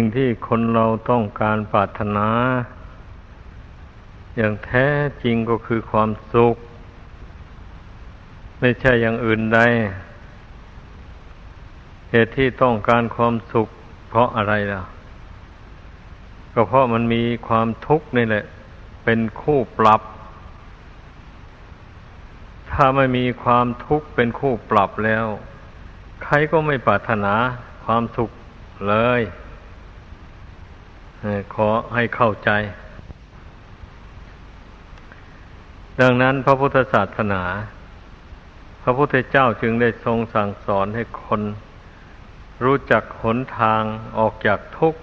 [0.00, 2.28] สิ่งที่คนเราต้องการปรารถนา
[4.36, 4.88] อย่างแท้
[5.22, 6.56] จริงก็คือความสุข
[8.60, 9.60] ไม่ใช่อย่างอื่นใด
[12.10, 13.68] เหตุที่ต้องการความสุข
[14.08, 14.82] เพราะอะไรล่ะ
[16.54, 18.44] ก็เพราะมันมีความทุกข์นี่แหละ
[19.04, 20.02] เป็นคู่ปรับ
[22.70, 25.26] ถ้าไม่มีความทุกข์เป็นคู่ปรับแล้ว
[26.24, 27.34] ใครก็ไม่ปรารถนา
[27.84, 28.30] ความสุข
[28.90, 29.22] เลย
[31.54, 32.50] ขอให้เข้าใจ
[36.00, 37.42] ดังนั้นพระพุทธศาสนา
[38.82, 41.42] พระพุทธเจ้าจึงได้ทรงสั่งสอนให้คน
[42.64, 43.82] รู้จักหนทาง
[44.18, 45.00] ออกจากทุกข์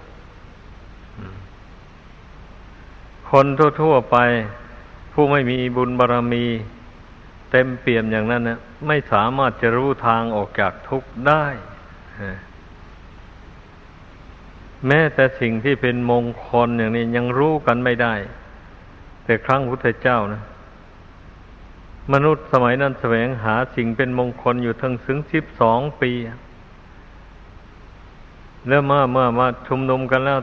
[3.30, 3.46] คน
[3.80, 4.16] ทั่วๆไป
[5.12, 6.44] ผู้ไม่มีบุญบารรมี
[7.50, 11.44] เต็มเปี่ยมอย่างนั้นนะไม่สามารถจะรู้ทางออกจากทุกข์ได้
[14.86, 18.14] แม้แต่สิ่งที่เป็นมงคลอย่างนี้ยังรู้กันไม่ได้
[19.24, 20.42] แต่ครั้งพุทธเจ้านะ
[22.12, 26.12] มนุษย์สมัยนั้นแสวงหาสิ่งเป็นมงคลอยู่ทั้งถึงสิบสองปี
[28.68, 30.38] แล้วเมื่อเมื่อมาชุมนุมกันแล้ว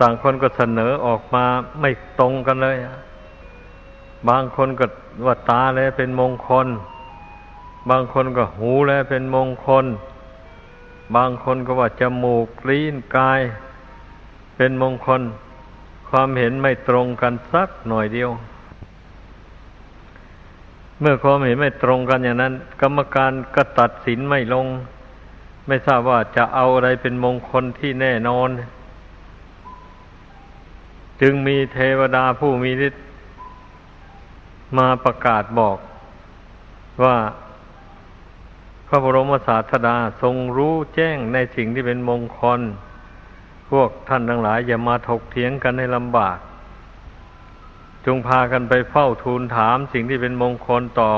[0.00, 1.44] ต่างคนก็เสนอออกมา
[1.80, 2.76] ไม่ตรงกันเลย
[4.28, 4.86] บางคนก็
[5.26, 6.66] ว่าตาแล้วเป็นมงคล
[7.90, 9.84] บางคนก็หูแล้วเป็นมงคล
[11.14, 13.40] บางคนก็ว่าจมูกลิ้นกาย
[14.56, 15.22] เป็นมงคล
[16.08, 18.30] ความเห็นไม่ตรงกันสักหน่อยเดียว
[21.00, 24.66] เมื่อความเห็นไม่ตรงกันอย่างนั้น กรรมการก็ตัดสินไม่ลง
[25.66, 28.48] ไม่ทราบว่าจะเอาอะไรเป็นมงคลที่แน่นอน
[31.20, 33.02] จึงมีเทวดาผู้มีฤทธิ์
[34.78, 35.78] มาประกาศบอก
[37.02, 37.16] ว่า
[38.86, 42.60] พระบรมศาสดาทรงรู้แจ้งในสิ่งที่เป็นมงคล
[43.70, 46.38] พวกท่านทั้งหลายอย่ามาถกเถียงกันให้ลำบาก
[48.06, 51.10] จงพากันไปเฝ้าทูลถามสิ่งที่เป็นมงคลต่อ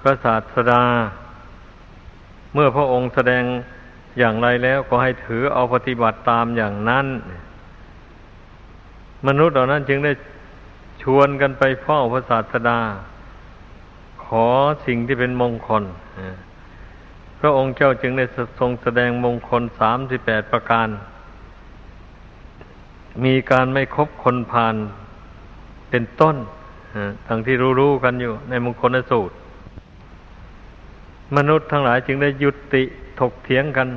[0.00, 0.82] พระศาสดา
[2.54, 3.44] เมื่อพระองค์แสดง
[4.18, 7.06] อย่างไรแล้วก็ให้ถือเอาปฏิบัติตามอย่างนั้น
[9.26, 10.12] มนุษย์เหล่านั้นจึงได้
[11.02, 12.80] ชวนกันไปเฝ้าพระศาสดา
[14.24, 14.46] ขอ
[14.86, 15.82] สิ่งที่เป็นมงคล
[17.40, 18.24] พระองค์เจ้าจึงได้
[18.58, 20.88] ทรงแสดงมงคลสามสิบแปดประการ
[23.24, 24.76] มีการไม่คบคนพาน
[25.90, 26.36] เป็นต้น
[27.26, 29.34] ทั้งที่รู้ๆกันอยู่ในมงคลสูตร
[31.36, 32.82] มนุษย์ทั้งหลายจึงได้ยุติ
[33.20, 33.88] ถกเถียงกัน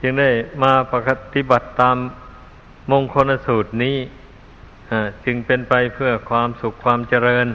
[0.00, 0.30] จึงได้
[0.62, 0.94] มาป
[1.34, 1.96] ฏิบัติตาม
[2.92, 3.96] มงคลสูตรนี้
[5.24, 7.46] จึงเป็นไปเพื่อความสุขความเจริญ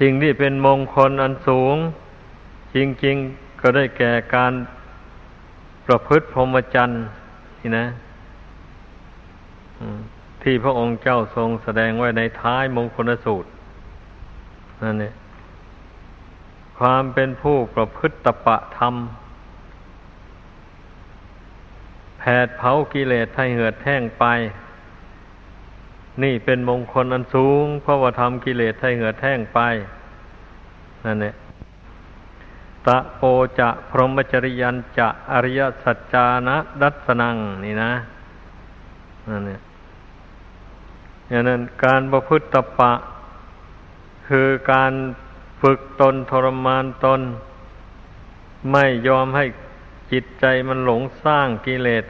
[0.00, 1.76] สิ่งที่เป็นมงคลอันสูง
[2.74, 4.52] จริง ๆ ก็ได้แก่การ
[5.86, 7.00] ประพฤติพรหมจรรย์
[7.60, 7.86] นี่นะ
[10.42, 13.48] ที่พระองค์เจ้าทรงแสดงไว้ในท้ายมงคลสูตร
[14.82, 15.14] นั่นเนี่ย
[16.78, 18.94] ความเป็นผู้ประพฤติตปะธรรม
[22.18, 24.24] แผดเผากิเลสให้เหือดแห้งไป
[26.22, 29.60] นี่เป็นมงคลอันสูง เพราะว่าทำกิเลสให้เหือดแห้งไป
[31.04, 31.34] นั่นเนี่ย
[32.88, 33.22] ตะโป
[33.58, 37.92] จะพรหมจริยันจะอริยสัจจานะดัสนังนี่นะ
[39.28, 39.60] นั่นเนี่ย
[41.28, 42.92] อย่างนั้นการประพฤติตปะ
[44.28, 44.92] คือการ
[45.60, 47.20] ฝึกตนทรมานตน
[48.72, 49.44] ไม่ยอมให้
[50.12, 52.04] จิตใจมันหลงสร้างกิเลส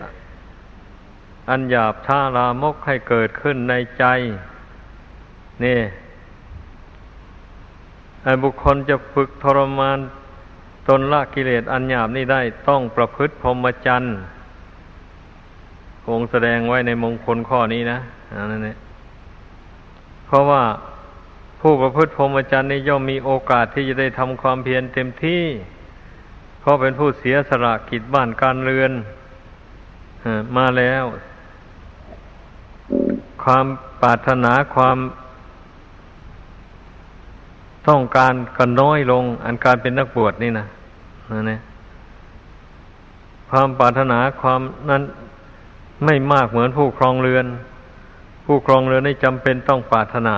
[1.49, 4.05] อันหยาบท่าลามกให้เกิดขึ้นในใจ
[5.65, 5.81] นี่
[8.23, 9.99] ไอ้บุคคลจะฝึกทรมาน
[10.89, 14.15] ตนละกิเลสอันหยาบนี่ได้ต้องประพฤติพรหมจรรย์
[16.07, 17.99] คงแสดงไว้ในมงคลข้อนี้นะ
[18.51, 18.77] นั่นเอง
[20.27, 20.63] เพราะว่า
[21.61, 25.45] ผู้ประพฤติพรหมจรรย์นี่ย่อมมีโอกาสที่จะได้ทำความเพียรเต็มที่
[26.61, 28.93] เพราะเป็นผู้เสียสละกิจบ้านการเรือน
[30.57, 31.05] มาแล้ว
[33.43, 33.67] ความ
[34.03, 34.99] ปรารถนาความ
[37.89, 40.67] ต้องการกันน้อยลง อันการเป็นนักบวชนี่นะ
[41.31, 41.61] นั่นเอง
[43.51, 44.61] ความปรารถนาความ
[44.91, 45.03] นั้น
[46.05, 47.47] ไม่มากเหมือนผู้ครองเรือน
[48.45, 50.37] ผู้ครองเรือนนี่จำเป็นต้องปรารถนา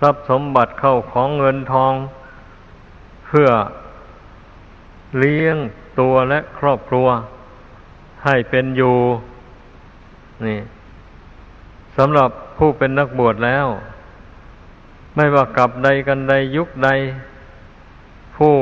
[0.00, 1.94] ทรัพย์สมบัติเข้าของเงินทอง
[3.26, 3.48] เพื่อ
[5.18, 5.56] เลี้ยง
[6.00, 7.08] ตัวและครอบครัว
[8.24, 8.96] ให้เป็นอยู่
[10.46, 10.60] นี่
[11.96, 13.66] สำหรับผู้เป็นนักบวชแล้ว
[15.16, 16.88] ไม่ว่ากับใดกันใดยุคใด
[18.42, 18.56] ผู้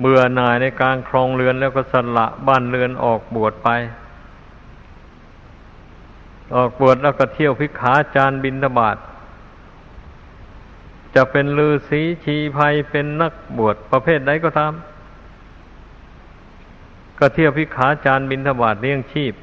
[0.00, 3.68] เบื่อหน่ายในการครองเรือนแล้วก็สละบ้านเรือนออกบวชไป
[6.54, 8.96] ออกบวชแล้วก็เที่ยวพิกขาจารบินทบาท
[11.14, 14.72] จะเป็นลือสีชีภัยเป็นนักบวชประเภทใดก็ตาม
[17.18, 19.34] ก็เที่ยวพิกขาจารบินทบาทเลี้ยงชีพ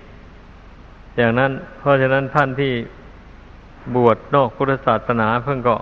[1.16, 2.74] อย่างนั้น เพราะฉะนั้นท่านที่
[3.96, 5.80] บวชนอกพุทธศาสนาเพิ่งก็จ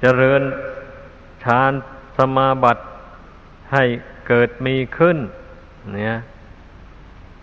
[0.00, 0.42] เจริญ
[1.46, 1.72] ฌาน
[2.18, 2.82] สมาบัติ
[3.72, 3.84] ให้
[4.28, 5.18] เกิดมีขึ้น
[5.94, 6.16] เนี่ย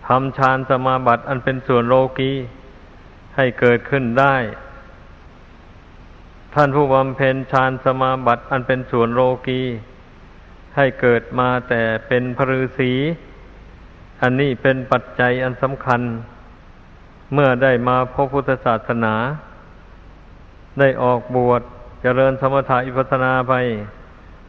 [0.06, 2.32] ทำฌานสมาบัติอันเป็นส่วนโลกี
[3.36, 4.36] ให้เกิดขึ้นได้
[6.54, 9.62] ท่านผู้บำเพ็ญฌานสมาบัติอันเป็นส่วนโลกี
[10.76, 12.92] ให้เกิดมาแต่เป็นพฤษี
[14.22, 16.00] อันนี้เป็นปัจจัยอันสำคัญ
[17.32, 19.14] เมื่อได้มาพบพุทธศาสนา
[20.78, 21.62] ได้ออกบวช
[22.06, 23.54] เจริญสมถะอิปัสนาไป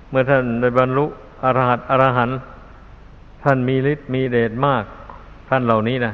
[0.10, 1.06] เมื่อท่านได้บรรลุ
[1.44, 2.32] อรหัตอรหัน
[3.44, 4.84] ท่านมีฤทธิ์มีเดชมาก
[5.50, 6.14] ท่านเหล่านี้นะ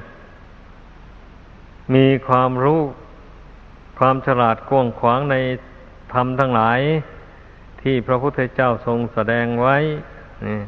[1.95, 2.81] มีความรู้
[3.99, 5.35] ความฉลาดกว้างขวางใน
[6.13, 6.79] ธรรมทั้งหลาย
[7.81, 9.77] ที่พระพุทธเจ้าทรงแสดงไว้
[10.47, 10.59] นี่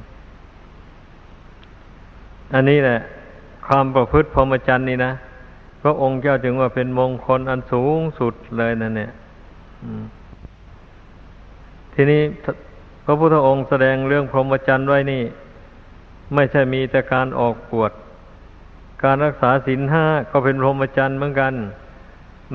[2.54, 3.00] อันนี้แหละ
[3.68, 5.12] ความประพฤติพรหมจรรย์นี่นะ
[5.82, 9.12] พระองค์เจ้าจึงว่าเป็นมงคลอันสูงสุดเลยนั่นเนี่ย
[11.94, 12.22] ทีนี้
[13.06, 15.24] พระพุทธองค์แสดงเรื่องพรหมจรรย์ไว้นี่
[16.34, 17.92] ไม่ใช่มีแต่การออกปวด
[19.04, 21.54] การรักษาศีลห้าก็เป็นพรหมจรรย์เหมือนกัน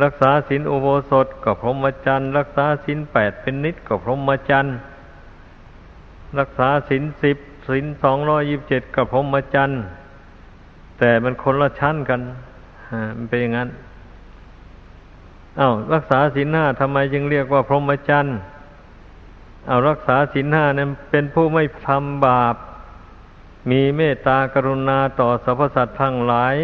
[0.02, 4.76] รักษาศีลอุโบสถก็พรหมจรรย์ รักษาศีลแปดเป็นนิดก็พรหมจรรย์
[6.38, 7.38] รักษาศีลสิบ
[7.68, 9.80] ศีลสองร้อยิบเจ็ดกับพรหมจรรย์
[10.98, 12.20] แต่มันคนละชั้นกัน
[13.16, 13.68] มันเป็นอย่างนั้น
[15.60, 18.36] อา้าวรักษาศีลห้าทำไมจึงเรียกว่าพรหมจรรย์
[19.68, 22.56] เอารักษาศีลห้าเนี่ยเป็นผู้ไม่ทำบาป
[23.70, 26.56] มีเมตตากรุณาต่อสรรพสัตว์ทั้งหลาย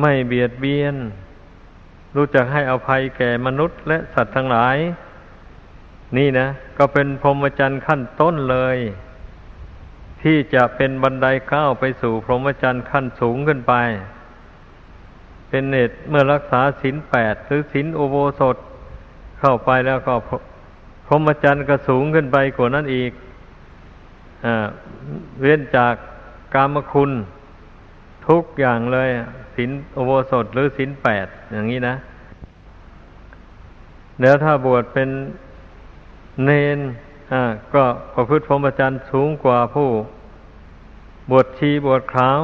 [0.00, 0.94] ไม่เบียดเบียน
[2.16, 4.76] รู้จักให้อภัยแก่มนุษย์และสัตว์ทั้งหลาย
[6.16, 6.48] นี่นะ
[6.78, 8.78] ก็เป็นพรหมจรรย์ขั้นต้นเลย
[10.22, 13.74] ที่จะเป็นบันไดก้าวไปสู่พรหมจรรย์ขั้นสูงขึ้นไป
[15.48, 18.56] เป็นเนตเมื่อรักษาศีลแปดหรือศีลอุโบสถ
[19.40, 20.14] เข้าไปแล้วก็
[21.06, 23.12] พรหมจรรย์ก็สูงขึ้นไปกว่านั้นอีก
[24.44, 24.46] อ
[25.40, 25.94] เว้นจาก
[26.54, 27.10] กามคุณ
[28.28, 29.08] ทุกอย่างเลย
[29.54, 31.94] ศีลอุโบสถหรือศีลแปดอย่างนี้นะ
[34.20, 35.10] แล้วถ้าบวชเป็น
[36.44, 36.78] เนน
[37.74, 39.88] ก็ประพฤติพรหมจรรย์สูงกว่าผู้
[41.30, 42.40] บวชชีบวชขาว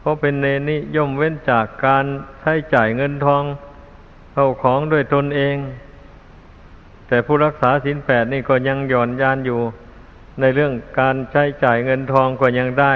[0.00, 2.04] เพราะเป็นเนนนี่ย่อมเว้นจากการ
[2.40, 3.44] ใช้จ่ายเงินทอง
[4.32, 5.56] เข้าของด้วยตนเอง
[7.14, 9.60] แต่ผู้รักษาศีลแปดนี่ก็ยังหย่อนยานอยู่
[10.40, 12.94] ในเรื่องการใช้จ่ายเงินทองก็ยังได้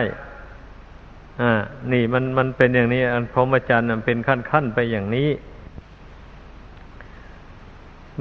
[1.42, 1.52] อ่า
[1.92, 5.28] นี่มันมันเป็นอย่างนี้ อันพรหมจรรย์มันเป็นขั้นขั้นไปอย่างนี้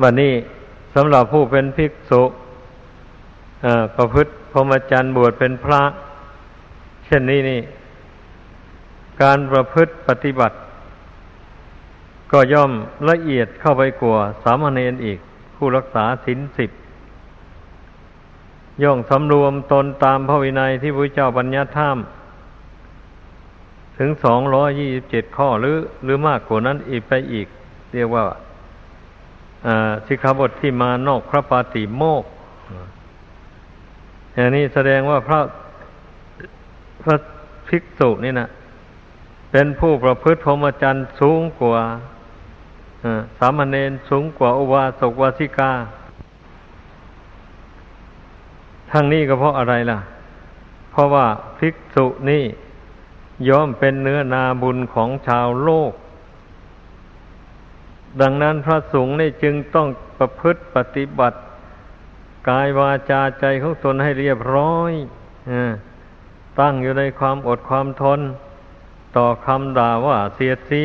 [0.02, 0.34] วันนี้
[0.96, 2.24] สำหรับผู้เป็นภิกษุ
[3.96, 5.82] ประพฤติพรหมจรรย์บวชเป็นพระ
[7.06, 7.62] เช่นนี้นี่
[9.22, 10.56] การประพฤติปฏิบัติ
[12.32, 12.72] ก็ย่อม
[13.10, 15.20] ละเอียดเข้าไปกว่าสามเณรอีก
[15.58, 16.72] ผู้รักษาศีลสิบ
[18.84, 22.00] ย่องสำรวมตนตามพระวินัยที่พระเจ้าบัญญัติห้าม
[23.98, 27.48] ถึงสองร้อยี่สิบเจ็ดข้อหรือ หรือมากกว่านั้นอีกไปอีก
[27.94, 28.24] เรียกว่า
[30.08, 32.24] สิกขาบทที่มานอกพระปาติโมก
[34.34, 35.40] อย่างนี้แสดงว่าพระ
[37.02, 37.16] พระ
[37.68, 38.50] ภิกษุนี่นะ
[39.52, 41.80] เป็นผู้ประพฤติพรหมจรรย์สูงกว่า
[43.38, 45.72] สามเณรสูงกว่าอุบาสกวาสิกา
[48.92, 50.00] ทั้งนี้ก็เพราะอะไรล่ะ
[50.92, 51.26] เพราะว่า
[51.58, 52.44] ภิกษุนี่
[53.48, 55.94] ย่อมเป็นเนื้อนาบุญของชาวโลก
[58.22, 59.88] ดังนั้นพระสงฆ์นี่จึงต้อง
[60.18, 61.38] ประพฤติปฏิบัติ
[62.50, 64.92] กายวาจาใจของตนให้เรียบร้อย
[65.50, 65.54] อ
[66.60, 68.20] ตั้งอยู่ในความอดความทน
[69.18, 70.84] ต่อคำด่าว่าเสียดสี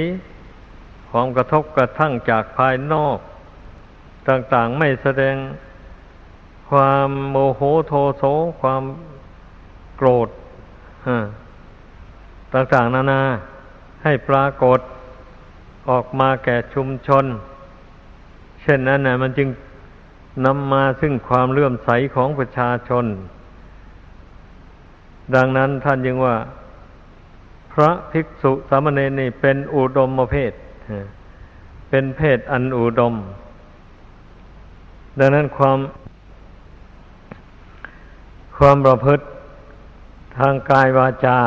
[1.12, 3.18] ความกระทบกระทั่งจากภายนอก
[4.28, 5.36] ต่างๆไม่แสดง
[6.70, 8.24] ความโมโหโทโส
[8.60, 8.82] ความ
[9.96, 10.28] โกรธ
[12.54, 13.22] ต่างๆ นานา
[14.02, 14.80] ให้ปรากฏ
[15.90, 17.24] ออกมาแก่ชุมชน
[18.62, 19.48] เช่นนั้นนะมันจึง
[20.46, 23.04] นำมาซึ่งความเลื่อมใสของประชาชน
[25.34, 26.36] ดังนั้นท่านยังว่า
[27.72, 30.52] พระภิกษุสามเณรนี่เป็นอุดมเพศ
[31.88, 33.14] เป็นเพศอันอุดม
[35.18, 35.78] ดังนั้นความ
[38.56, 39.24] ความประพฤติ
[40.38, 41.38] ทางกายวาจา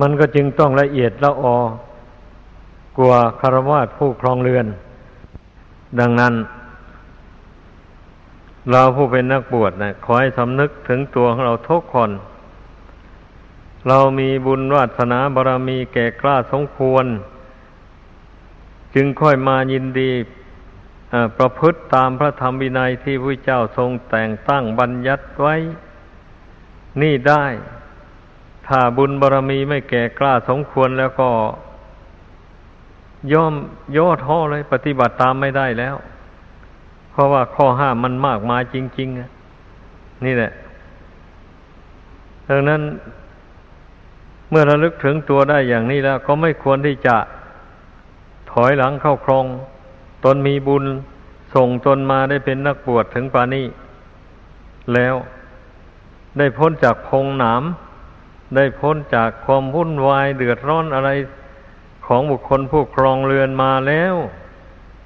[0.00, 1.60] มันก็จึงต้องละเอียดละออ
[2.98, 4.66] กว่าคารวะผู้ครองเรือน
[6.00, 6.34] ดังนั้น
[8.70, 12.10] เราผู้เป็นนักบวชนะขอให้สำนึกถึงตัวของเราทุกคน
[13.88, 17.06] เรามีบุญวาสนาบารมีแก่กล้าสมควร
[18.98, 20.10] จึงค่อยมายินดี
[21.38, 25.54] ประพฤติตามพระธรรมวินัยที่พระเจ้าทรงแต่งตั้งบัญญัติไว้
[27.02, 27.44] นี่ได้
[28.66, 31.30] ถ้าบุญบารรมีไม่แก่กล้าสมควรแล้วก็
[33.32, 33.54] ย่อม
[33.96, 35.96] ย่อท้อเลยปฏิบัติตามไม่ได้แล้ว
[37.10, 40.52] เพราะว่าข้อห้ามมันมากมายจริงๆนี่แหละ
[42.48, 42.82] ดังนั้น
[44.50, 47.16] เมื่อระลึกถึงตัวได้อย่างนี้แล้ว ก็ไม่ควรที่จะ
[48.64, 49.46] อยหลังเข้าครอง
[50.24, 50.84] ตนมีบุญ
[51.54, 53.66] ส่งตนมาได้เป็นนักบวชถึงปานี้
[54.94, 55.14] แล้ว
[56.38, 57.62] ได้พ้นจากพงหนาม
[58.56, 61.10] ได้พ้นจากความวุ่นวายเดือดร้อนอะไร
[62.06, 64.14] ของบุคคลผู้ครองเรือนมาแล้ว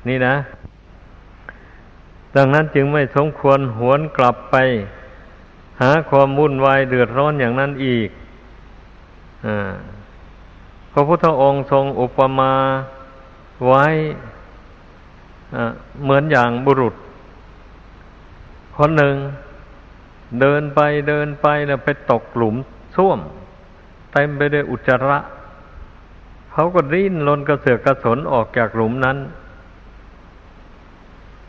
[0.09, 0.37] นี่นะ
[2.37, 4.57] ดังนั้นจึงไม่สมควรหวนกลับไป
[5.81, 8.09] หาความวุ่นวายเดือดร้อนอย่างนั้นอีก
[9.47, 9.49] อ
[10.93, 12.53] พระพุทธองค์ทรงอุปมา
[13.67, 13.87] ไว้
[16.03, 16.95] เหมือนอย่างบุรุษ
[18.77, 19.17] คนหนึ่ง
[20.41, 22.57] เดินไปเดินไปแล้วไปตกหลุม
[22.97, 23.19] ส้วม
[24.13, 25.19] เต็มไปด้วยอุจจาระ
[26.53, 29.19] เขาก็ริ้นลนกระเสือกกระสนออกจากหลุมนั้น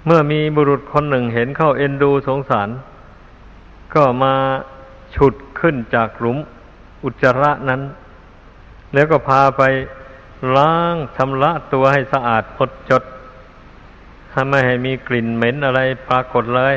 [0.06, 2.70] เมื่อมีบุรุษคนหนึ่งเห็นเข้าเอ็นดูสงสาร
[3.94, 4.34] ก็มา
[5.16, 6.38] ฉุดขึ้นจากหลุม
[7.04, 7.82] อุจจาระนั้น
[8.94, 9.62] แล้วก็พาไป
[10.58, 13.04] ล้างชำระตัวให้สะอาดหมดจด
[14.32, 16.76] ถ้ไม่ให้มีกลิ่นเหม็นอะไรปรากฏเลย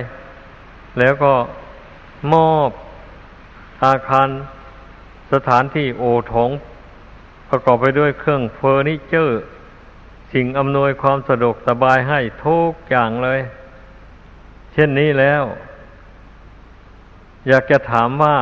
[0.99, 1.33] แล้วก็
[2.33, 2.71] มอบ
[3.85, 4.29] อาคาร
[5.33, 6.51] สถานที่โอทง
[7.49, 9.41] ประกอบไปด้วยเครื่องเฟอร์นิเจอร์
[10.33, 13.41] สิ่งอำนวยความสะดวกสบายให้ทุกอย่างเลย
[14.73, 15.43] เช่นนี้แล้ว
[17.49, 18.37] อยากจะถามว่า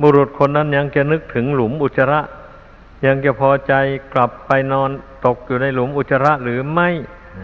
[0.00, 2.20] บุรุษคนนั้นยังจะนึกถึงหลุมอุจจาระ
[3.04, 3.74] ยังจะพอใจ
[4.14, 4.90] กลับไปนอน
[5.26, 6.88] ตกอยู่ในหลุมอุจจาระหรือไม่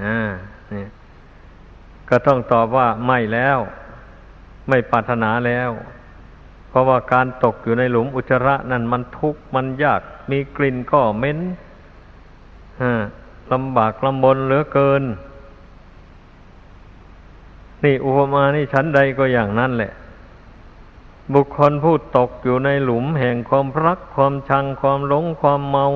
[0.03, 0.19] อ่า
[0.73, 0.87] นี่
[2.09, 3.59] ก็ต้องตอบว่าไม่แล้ว
[4.69, 5.71] ไม่ปรารถนาแล้ว
[6.69, 10.01] เพราะว่าการตกอยู่ในหลุมอุจจาระนั่นมันทุกข์มันยาก
[10.31, 11.39] มีกลิ่นก็เหม็น
[13.53, 15.03] ลำบากลำบนเหลือเกิน
[17.85, 19.93] นี่อุปมานี่ชั้นใดก็อย่างนั้นแหละ
[21.35, 25.87] บุคคลผู้ตกอยู่ในหลุมแห่งความรักความชังความหลงความเมา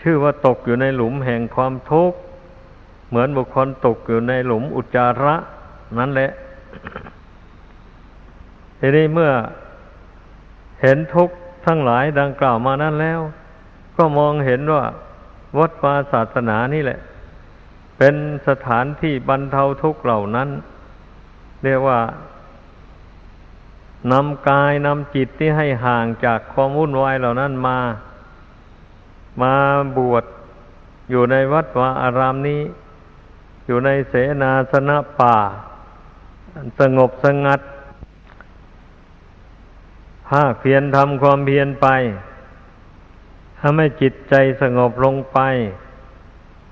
[0.00, 2.18] ชื่อว่าตกอยู่ในหลุมแห่งความทุกข์
[3.08, 5.34] เหมือนบุคคลตกอยู่ในหลุมอุจจาระ
[5.98, 6.30] นั่นแหละ
[8.78, 9.32] ทีนี้เมื่อ
[10.82, 11.34] เห็นทุกข์
[11.66, 13.20] ทั้งหลายดังกล่าวมานั้นแล้ว
[13.96, 14.84] ก็มองเห็นว่า
[15.58, 16.98] วัดวาศาสนานี่แหละ
[17.98, 18.14] เป็น
[18.48, 20.48] สถานที่บรรเทาทุกข์เหล่านั้น
[21.64, 21.98] เรียกว่า
[24.12, 27.78] นำกายนำจิตที่ให้ห่างจากความวุ่นวายเหล่านั้นมา
[29.42, 29.54] มา
[29.96, 30.24] บวช
[31.10, 32.62] อยู่ในวัดวาอารามนี้
[33.66, 35.36] อยู่ในเสนาสนะป่า
[36.80, 37.60] สงบสงัด
[40.28, 41.86] ภาคเพียรทำความเพียรไป
[43.60, 45.38] ทำให้จิตใจสงบลงไป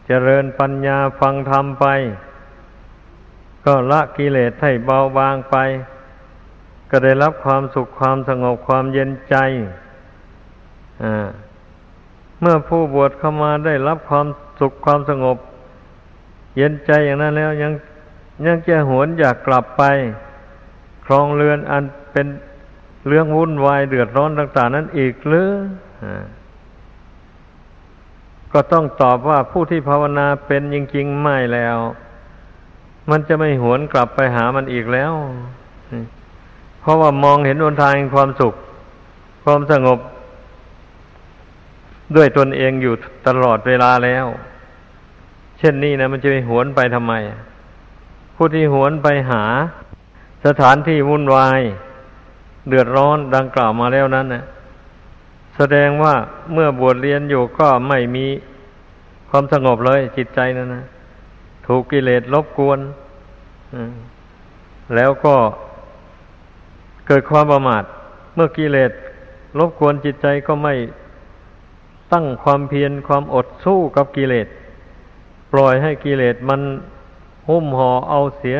[0.07, 1.87] เจริญปัญญาฟังธรรมไป
[3.65, 5.57] ก็ละกิเลสให้เบาบางไป
[6.91, 9.37] ก็ได้รับความสุขความสงบความเย็นใจ
[12.41, 14.27] เมื่อผู้บวชเข้ามาได้รับความ
[14.61, 15.37] สุขความสงบ
[16.57, 17.73] เย็นใจอย่างนั้นแล้วยัง
[18.47, 19.83] ยังจะหวนอยากกลับไป
[21.05, 22.27] ครองเรือนอันเป็น
[23.09, 25.51] เรื่องวุ่นวายเดือดร้อนต่าง ๆ นั้นอีกหรือ
[28.53, 31.79] ก็ต้องตอบว่าผู้ที่ภาวนาเป็นจริงๆไม่แล้ว
[33.11, 35.13] มันจะไม่หวนกลับไปหามันอีกแล้ว
[36.89, 38.55] ราะว่ามองเห็นวนทางความสุข
[39.45, 39.99] ความสงบ
[42.17, 42.95] ด้วยตนเองอยู่
[43.27, 44.27] ตลอดเวลาแล้ว
[45.59, 47.15] เช่นนี้นะมันจะไปหวนไปทำไม
[48.37, 49.43] ผู้ที่หวนไปหา
[50.47, 51.61] สถานที่วุ่นวาย
[52.69, 54.43] เดือดร้อนดังกล่าวมาแล้วนั้นนะ
[55.57, 56.15] แสดงว่า
[56.53, 58.27] เมื่อบวชเรียนอยู่ก็ไม่มี
[59.31, 60.85] ความสงบเลย จิตใจนั่นนะ
[61.67, 62.79] ถูกกิเลสลบกวน
[64.97, 65.35] แล้วก็
[67.09, 67.85] เกิดความประมาท
[68.35, 68.93] เมื่อกิเลส
[69.59, 70.75] ลบกวนจิตใจก็ไม่
[72.13, 74.47] ตั้งความเพียรความอดสู้กับกิเลส
[75.53, 76.61] ปล่อยให้กิเลสมัน
[77.49, 78.59] หุ้มห่อเอาเสีย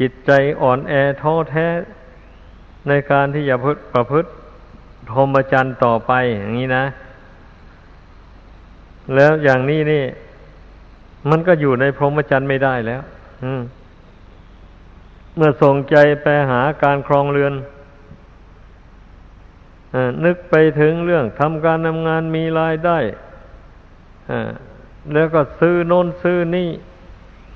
[0.00, 0.30] จิตใจ
[0.60, 0.92] อ่อนแอ
[1.22, 1.66] ท้อแท้
[2.88, 3.56] ในการที่จะ
[3.94, 4.28] ประพฤติ
[5.10, 6.84] พรหมจรรย์ต่อไปอย่างนี้นะ
[9.14, 10.04] แล้วอย่างนี้นี่
[11.30, 13.02] มันก็อยู่ในพรหมจรรย์ไม่ได้แล้ว
[15.36, 17.54] เมื่อส่งใจไปหาการครองเรือน
[19.94, 22.98] อนึกไปถึงเรื่องทำการทำงานมีรายได้
[25.12, 26.70] แล้วก็ซื้อโน้นซื้อนี่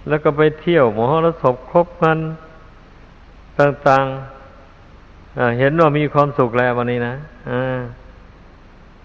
[0.08, 2.18] แล้วก็ไปเที่ยวมหรสพคบกัน
[3.60, 7.14] ต่างๆเห็นว่ามีความสุขแล้ววันนี้นะ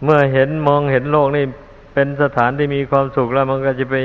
[0.04, 1.46] เมื่อเห็นมองเห็นโลกนี่
[1.94, 3.96] เป็นสถานที่มีความสุขแล้ว มันก็จะไป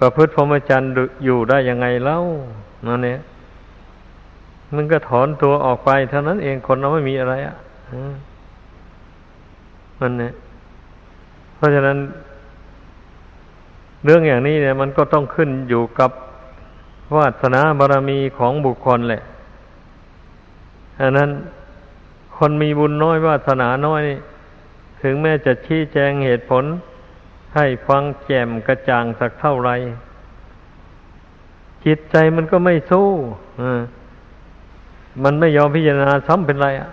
[0.00, 0.90] ประพฤติพรหมจรรย์
[1.24, 2.18] อยู่ได้ยังไงเล่า
[2.86, 3.20] นั่นเนี่ย
[4.76, 7.56] มันก็ถอนตัวออกไปเท่านั้นเองคนเราไม่มีอะไรอะ
[10.00, 10.32] มันเนี่ย
[11.56, 11.98] เพราะฉะนั้น
[14.04, 16.10] เรื่องอย่างนี้เนี่ย มันก็ต้องขึ้นอยู่กับ
[17.16, 19.22] วาสนาบารมีของบุคคลแหละ
[21.00, 21.30] อันนั้น
[22.36, 24.02] คนมีบุญน้อยวาสนาน้อย
[25.02, 26.64] ถึงแม้จะชี้แจงเหตุผล
[27.54, 29.70] ให้ฟังแจ่มกระจ่างสักเท่าไร
[31.84, 33.08] จิตใจมันก็ไม่สู้
[33.62, 33.82] อ่า
[35.22, 36.90] มันไม่ยอมพิจารณาซ้ำเป็นไรอะ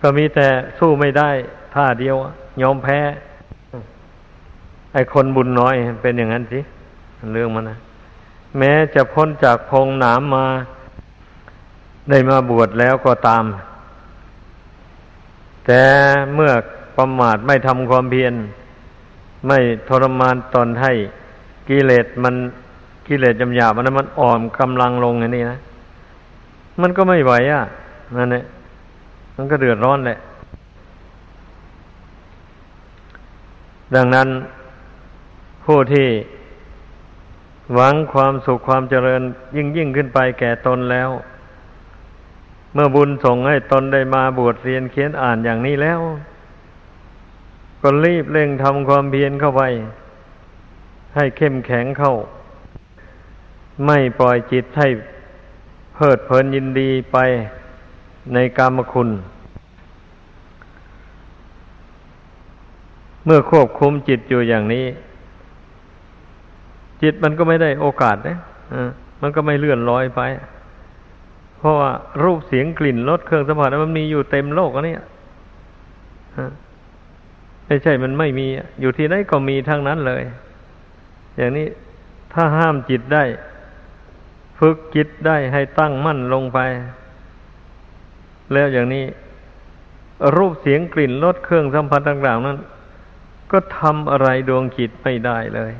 [0.00, 0.46] ก็มีแต่
[0.78, 1.30] สู้ไม่ได้
[1.74, 2.16] ท่าเดียว
[2.62, 2.98] ยอมแพ้
[4.92, 6.60] ไอ้คนบุญน้อยเป็นอย่างนั้นสิ
[7.32, 7.78] เรื่องมันนะ
[8.58, 10.46] แม้จะพ้นจากพงหนามมา
[12.10, 13.44] ได้มาบวชแล้วก็ตาม
[15.66, 15.82] แต่
[16.34, 16.52] เมื่อ
[16.96, 18.34] ประมาทไม่ทำความเพียร
[19.46, 20.92] ไม่ทรมานตนให้
[21.68, 22.34] กิเลสมัน
[23.06, 25.58] กิเลสจำหยาบมันมันอ่อนกำลังลงอย่างนี้นะ
[26.80, 27.62] มันก็ไม่ไหวอะ
[28.16, 28.44] นั่นแหละ
[29.36, 30.18] มันก็เดือดร้อนแหละ
[33.94, 34.28] ดังนั้น
[35.64, 36.08] ผู้ที่
[37.74, 39.22] หวังความสุขความเจริญ
[39.56, 41.10] ยิ่งยิ่งขึ้นไปแก่ตนแล้ว
[42.74, 46.00] เมื่อบุญส่งให้ตนได้มาบวชเรียนเขียนอ่านอย่างนี้แล้ว
[47.82, 49.62] ก็รีบเร่งทำความเพียรเข้าไป
[51.14, 52.14] ให้เข้มแข็งเข้า
[53.86, 54.88] ไม่ปล่อยจิตให้
[56.00, 57.16] เพลิดเพลินยินดีไป
[58.34, 59.08] ในกามคุณ
[63.24, 64.84] เมื่อควบคุมจิตอยู่อย่างนี้
[67.02, 68.38] จิตมันก็ไม่ได้โอกาสนะ
[69.22, 70.20] มันก็ไม่เลื่อนลอยไป
[71.58, 71.90] เพราะว่า
[72.22, 74.96] รูปเสียงกลิ่นรสเครื่องสัมผัสมันมีอยู่เต็มโลกอันนี้
[77.66, 78.46] ไม่ใช่มันไม่มี
[78.80, 80.22] อยู่ที่ไหนก็มีทั้งนั้นเลย
[81.36, 81.66] อย่างนี้
[82.32, 83.24] ถ้าห้ามจิตได้
[84.58, 86.58] ฝึกจิตได้ให้ตั้งมั่นลงไป
[88.52, 89.04] แล้วอย่างนี้
[90.36, 92.58] รูปเสียงกลิ่นรสเครื่องสัมผัสต่างๆนั้น
[93.52, 95.72] ก็ทำอะไรดวงจิตไม่ได้เลย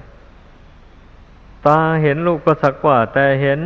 [1.66, 3.60] ตาเห็นรูปก็สักว่า แต่เห็น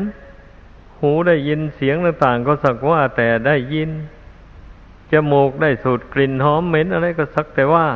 [1.01, 3.90] หูได้ยินเสียงต่างๆ ก็สักว่า แต่ได้ยิน
[5.12, 7.87] จมูกได้สูดกลิ่นหอมเหม็นอะไรก็สักแต่ว่า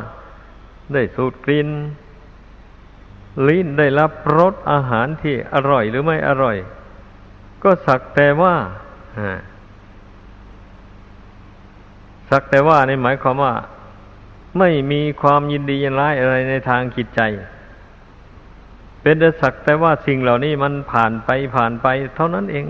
[0.93, 1.69] ได้สูดกลิ่น
[3.47, 6.57] ลิ้นได้รับรสอาหารที่อร่อยหรือไม่อร่อย
[7.67, 8.55] ก็สักแต่ว่า
[12.29, 13.53] สักแต่ว่าในหมายความว่า
[14.57, 17.21] ไม่มีความยินดียินร้ายอะไรในทางจิตใจ
[19.01, 22.65] เป็นแต่สักแต่ว่าสิ่งเหล่านี้มันผ่านไปผ่านไปเท่านั้นเอง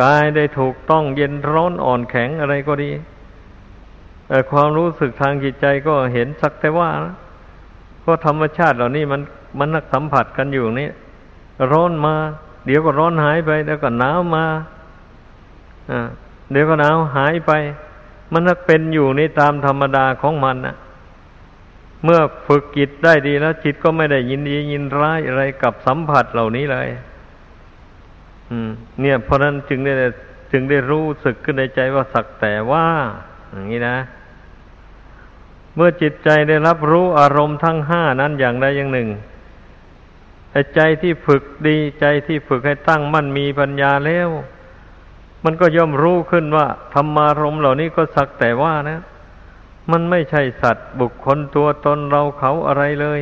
[0.00, 2.90] กายได้ถูกต้องเย็นร้อนอ่อนแข็งอะไรก็ดี
[4.28, 6.90] แต่ความรู้สึกทางจิตใจก็เห็นสักแต่ว่า
[8.04, 9.20] ก็ธรรมชาติเหล่านี้มัน
[9.58, 10.90] มันนักสัมผัสกันอยู่นี่
[11.72, 12.14] ร้อนมา
[12.66, 14.44] เดี๋ยวก็ร้อนหายไปเดี๋ยวก็หนาวมา
[16.52, 17.52] เดี๋ยวก็หนาวหายไป
[18.32, 20.76] มันเป็นอยู่ในตามธรรมดาของมันนะ
[22.04, 26.88] เมื่อฝึกจิตได้ดีแล้ว จิตก็ไม่ได้ยินดียินร้ายอะไรกับสัมผัสเหล่านี้เลย
[28.50, 28.70] อืม
[29.00, 29.94] เนี่ย เพราะนั้นจึงได้
[30.52, 32.86] จึงได้รู้สึกขึ้นในใจว่าสักแต่ว่า
[33.52, 33.96] อย่างนี้นะ
[35.74, 39.08] เมื่อจิตใจได้รับรู้อารมณ์ทั้งห้านั้นอย่างใดอย่างหนึ่ง
[40.74, 44.28] ใจที่ฝึกดีใจที่ฝึกให้ตั้งมั่นมีปัญญาแล้ว
[45.44, 49.00] มันก็ย่อมรู้ขึ้นว่าธรรมารมเหล่านี้ก็สักแต่ว่านะ
[49.90, 53.20] มันไม่ใช่สัตว์บุคคลตัวตนเราเขาอะไรเลย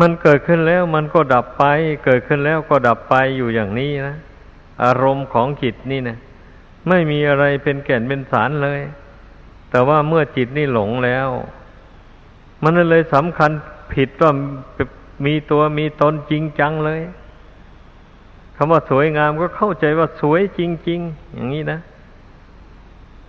[0.00, 1.64] มันเกิดขึ้นแล้วมันก็ดับไป
[2.04, 4.16] เกิดขึ้นแล้วก็ดับไปอยู่อย่างนี้นะ
[4.84, 6.18] อารมณ์ของจิตนี่นะ
[6.88, 8.80] ไม่มีอะไรเป็นแก่นเป็นสารเลย
[9.70, 11.28] แต่ว่าเมื่อจิตนี่หลงแล้ว
[12.62, 13.50] มันเลยสำคัญ
[13.92, 14.32] ผิดว่า
[15.24, 17.02] มีตัวมีตนจริงจังเลย
[18.56, 21.78] คำว่าสวยงามก็เข้าใจว่าสวยจริง ๆ อย่างนี้นะ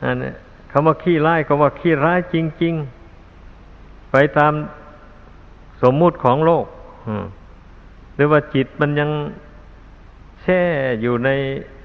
[0.04, 0.32] อันนี้
[0.72, 2.74] คำว่าขี้ร้ายก็ว่าขี้ร้ายจริง
[3.42, 4.54] ๆ ไปตาม
[5.82, 6.66] สมมุติของโลก
[8.16, 9.10] หรือว่าจิตมันยัง
[10.42, 10.62] แช่
[11.02, 11.30] อยู่ใน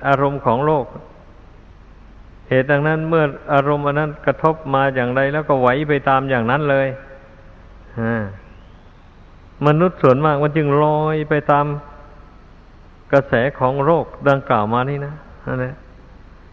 [0.06, 0.86] อารมณ์ของโลก
[2.48, 6.88] เหตุดังนั้นเมื่ออารมณ์อันนั้นกระทบมาอย่างไรแล้วก็ไหวไปตามอย่างนั้นเลย
[9.66, 11.66] มนุษย์ส่วนมากมันจึงลอยไปตาม
[13.12, 15.14] กระแสของโรคดังกล่าวมานี่นะ
[15.46, 15.75] นั่นแหละ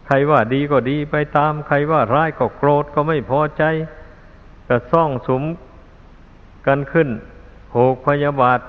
[0.06, 3.62] ใครว่าดีก็ดีไปตาม ใครว่าร้ายก็โกรธก็ไม่พอใจ
[4.68, 5.42] ก็ซ่องสม
[6.66, 7.08] กันขึ้น
[7.72, 8.60] โหกพยาบาท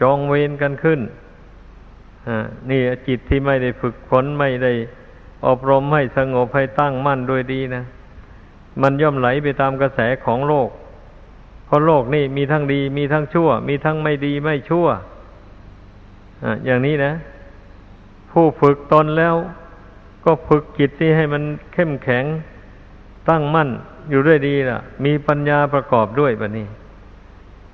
[0.00, 1.00] จองเวรกันขึ้น
[2.70, 4.72] นี่จิตที่ไม่ได้ฝึกฝนไม่ได้
[5.46, 7.84] อบรมให้สงบให้ตั้งมั่นโดยดีนะ
[8.82, 10.68] มันย่อมไหลไปตามกระแสของโลก
[11.68, 14.86] เพราะโลกนี่มีทั้งดีมีทั้งชั่ว มีทั้งไม่ดีไม่ชั่ว
[16.64, 17.12] อย่างนี้นะ
[18.30, 19.34] ผู้ฝึกตนแล้ว
[20.24, 22.24] ก็ฝึกจิตที่ให้มันเข้มแข็ง
[23.28, 23.68] ตั้งมั่น
[24.10, 26.66] อยู่ด้วยดีล่ะ มีปัญญาประกอบด้วยแบบนี้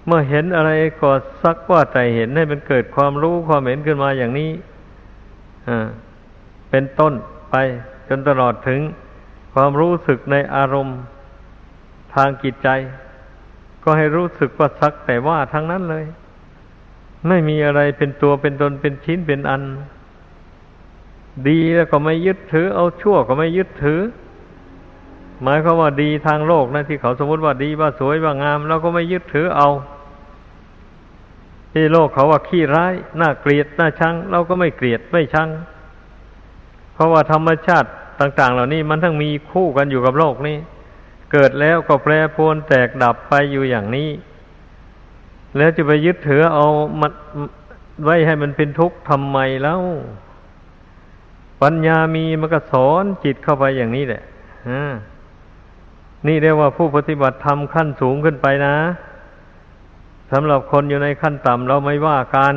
[0.07, 1.11] เมื่อเห็นอะไรก็
[1.43, 4.51] สักว่าใจเห็นให้มันเกิดความรู้ความเห็นขึ้นมาอย่างนี้
[5.69, 5.87] อ่า
[6.71, 7.13] เป็นต้น
[7.51, 7.55] ไป
[8.09, 8.81] จนตลอดถึง
[9.55, 10.99] ความรู้สึกในอารมณ์
[12.15, 12.69] ทางจิตใจ
[13.85, 16.05] ก็ให้รู้สึกว่าสักแต่ว่าทั้งนั้นเลย
[17.29, 19.63] ไม่มีอะไรเป็นตัวเป็นตนเป็นชิ้นเป็นอัน
[21.49, 24.01] ดีแล้วก็ไม่ยึดถือ เอาชั่วก็ไม่ยึดถือ
[25.43, 29.69] หมายความว่าดีทางโลกนะที่เขาสมมติว่าดีว่าสวยว่างามเราก็ไม่ยึดถือเอา
[31.73, 35.49] ที่โลกเขาว่าขี้ร้ายน่าเกลียดน่าชังเราก็ไม่เกลียดไม่ชัง
[36.95, 37.89] เพราะว่าธรรมชาติ
[38.21, 40.57] ต่าง ๆ เหล่านี้มันทั้งมีคู่กันอยู่กับโลกนี้
[41.37, 44.11] เกิดแล้วก็แปรปรวนแตกดับไปอยู่อย่างนี้
[45.57, 46.67] แล้วจะไปยึดถือเอา
[47.01, 47.13] มัน
[48.05, 49.81] ไว้ให้มันเป็นทุกข์ทำไมแล้ว
[51.63, 54.23] ปัญญามีมันก็สอนจิตเข้าไปอย่างนี้แหละ
[56.27, 58.77] นี่เรียกว่าผู้ปฏิบัติธรรมขั้นสูงขึ้นไปนะ
[60.33, 62.55] สำหรับคนอยู่ในขั้นต่ำเราไม่ว่ากัน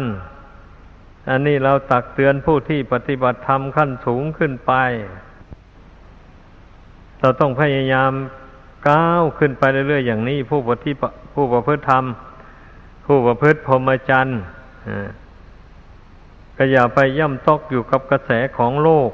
[1.29, 4.73] อันนี้เราตักเตือนผู้ที่ปฏิบัติธรรมขั้นสูงขึ้นไป
[7.19, 8.11] เราต้องพยายาม
[8.87, 10.91] ก้าวขึ้นไปเรื่อยๆอย่างนี้ ผู้ปฏิ
[11.33, 12.03] ผู้ประพฤติธรรม
[13.05, 14.39] ผู้ประพฤติพรหมจรรย์
[16.57, 19.11] ก็อย่าไปย่ำตกอยู่กับกระแสของโลก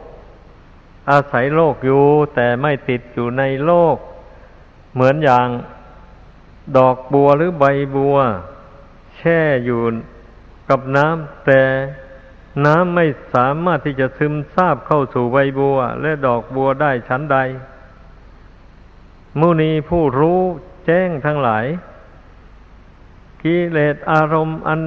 [1.11, 2.03] อาศัยโลกอยู่
[2.35, 3.97] แต่ไม่ติดอยู่ในโลก
[4.93, 5.47] เหมือนอย่าง
[6.77, 8.17] ดอกบัวหรือใบบัว
[9.15, 9.79] แช่อยู่
[10.69, 11.61] กับน้ำแต่
[12.65, 17.37] น้ำไม่สามารถที่จะซึมซาบเข้าสู่ใบบัว และดอกบัวได้ชั้นใด
[19.39, 20.39] มุนีผู้รู้
[20.85, 21.65] แจ้งทั้งหลาย
[23.41, 24.79] กิเลสอารมณ์อัน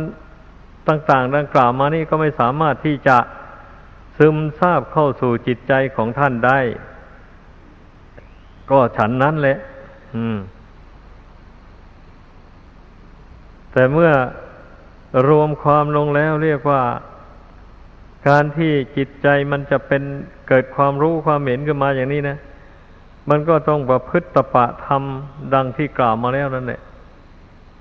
[0.88, 3.18] ต่าง ๆ ดังกล่าวมานี่ก็ไม่สามารถที่จะ
[4.18, 6.60] ซึมซาบเข้าสู่จิตใจของท่านได้
[8.70, 9.58] ก็ฉันนั้นแหละ
[13.72, 14.12] แต่เมื่อ
[15.28, 16.82] รวมความลงแล้วเรียกว่า
[18.28, 20.02] การที่จิตใจมันจะเป็น
[20.48, 22.36] เกิดความรู้ความเห็นขึ้นมาอย่างนี้นะ
[23.28, 25.02] มันก็ต้องประพฤติตปะธรรม
[25.54, 26.80] ดังที่กล่าวมาแล้วนั่นแหละ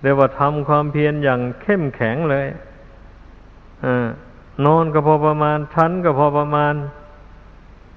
[0.01, 2.47] เรียกว่าทำความเพียรอย่างเข้มแข็งเลย
[3.85, 3.85] อ
[4.65, 6.73] นอนก็พอประมาณชั้นก็พอประมาณ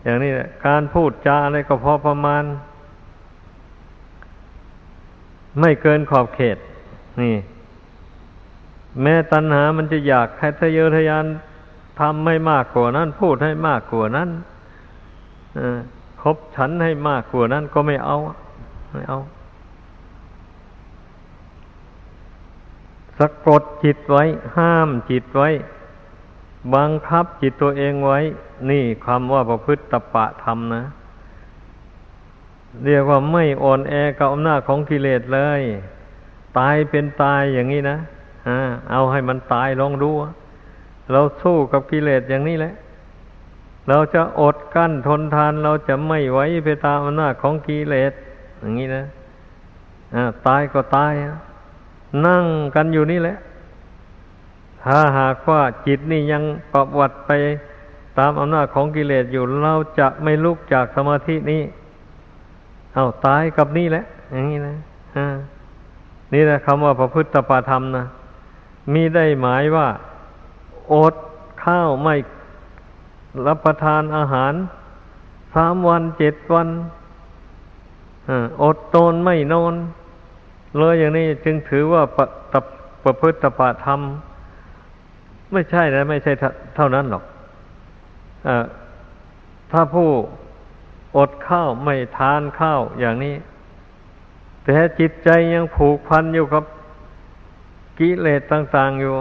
[0.03, 2.45] อย่างนี้แหละการพูดจาอะไรก็พอประมาณ
[5.61, 6.59] ไม่เกินขอบเขต
[7.21, 7.37] นี่
[9.03, 11.25] แม้ตัณหามันจะอยากให้ทะเยอทะยาน
[12.01, 14.29] ทำไม่มากกว่านั้น พูดให้มากกว่านั้น
[15.57, 15.98] ค
[16.35, 18.17] บฉันให้มากกว่านั้นก็ไม่เอา
[18.93, 19.19] ไม่เอา
[23.19, 24.25] สะกดจิตไว้
[24.57, 25.49] ห้ามจิตไว้
[26.75, 28.21] บังคับจิตตัวเองไว้
[28.71, 30.85] นี่คำว่าประพฤติตปะธรรมนะ
[32.85, 35.63] เรียกว่าไม่อ่อนแอกับอำนาจของกิเลสเลย
[36.59, 37.99] ตายเป็นตายอย่างนี้นะ
[38.91, 40.11] เอาให้มันตายลองดู
[41.13, 42.75] เราสู้กับกิเลสอย่างนี้แหละ
[43.89, 48.13] เราจะอดกั้นทนทานเราจะไม่ไว้ไปตามอำนาจของกิเลส
[48.61, 49.05] อย่างนี้นะ
[50.47, 51.13] ตายก็ตาย
[52.27, 53.37] นั่งกันอยู่นี่แหละ
[54.85, 57.31] ถ้าหากว่าจิตนี่ยังประวัติไป
[58.19, 61.63] ตามอำนาจของกิเลสอยู่เราจะไม่ลุกจากสมาธินี้
[62.95, 64.77] เอาตายกับนี่แหละ อย่างนี้นะ
[66.35, 68.05] นี่แหละคำว่าพระพุทธปาธรรมนะ
[68.93, 69.89] มีได้หมายว่า
[70.93, 71.15] อด
[71.65, 72.15] ข้าวไม่
[73.47, 74.53] รับประทานอาหาร
[75.55, 76.69] สามวันเจ็ดวัน
[78.63, 79.75] อดตนไม่นอน
[80.79, 82.19] เลยอย่างนี้จึงถือว่าป
[82.53, 82.55] ต
[83.05, 84.01] ประพฤติปธรรม
[85.53, 86.33] ไม่ใช่นะไม่ใช่
[86.77, 87.25] เท่านั้นหรอก
[88.49, 88.51] อ
[89.71, 90.09] ถ้าผู้
[91.17, 93.35] อดข้าวไม่ทานข้าวอย่างนี้
[94.63, 96.65] แต่จิตใจยังผูกพันอยู่กับ
[97.99, 99.15] กิเลสต่าง ๆอยู่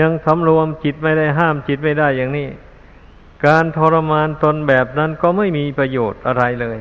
[0.00, 2.48] ยังสำรวมจิตไม่ได้ห้ามจิตไม่ได้อย่างนี้
[3.46, 6.78] การทรมานตนแบบนั้นก็ไม่มีประโยชน์อะไรเลย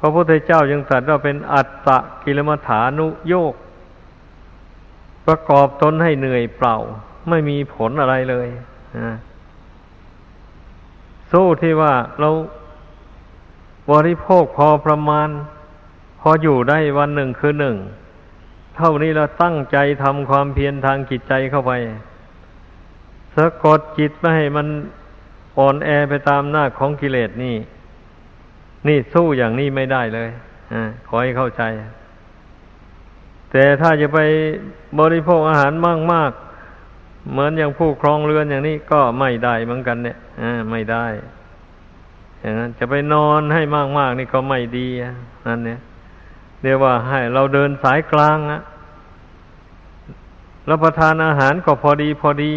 [0.00, 3.54] พระพุทธเจ้ายังตรัสว่าเป็นอัตตะกิลมัฐานุโยก
[5.26, 6.76] ประกอบตนให้เหนื่อยเปล่า
[7.28, 8.48] ไม่มีผลอะไรเลย
[11.32, 12.30] สู้ที่ว่าเรา
[13.90, 15.28] บริโภคพอประมาณ
[16.20, 17.76] พออยู่ได้วันหนึ่งคือหนึ่ง
[18.80, 21.72] เท่านี้เราตั้งใจทำความเพียรทางจิตใจเข้าไป
[23.36, 24.66] สะกดจิตไม่ให้มัน
[25.58, 27.56] อ่อนแอไปตามหน้าของกิเลสนี่
[28.86, 30.28] นี่สู้อย่างนี้ไม่ได้เลย
[30.72, 30.74] อ
[31.08, 31.62] ขอให้เข้าใจ
[33.50, 34.18] แต่ถ้าจะไป
[35.00, 36.32] บริโภคอาหารมากมาก
[37.30, 41.06] เหมือนอย่างผู้ครองเรือนอย่างนี้ก็ไม่ได้เหมือนกันเนี่ยอไม่ได้
[42.40, 43.62] อย่างนั้นจะไปนอนให้
[43.98, 44.88] มากๆนี่ก็ไม่ดี
[45.46, 45.80] นั่นเนี่ย
[46.62, 48.60] เรียกว่าให้เราเดินสายกลางอะ
[50.70, 52.52] รับประทานอาหารก็พอดีพอดี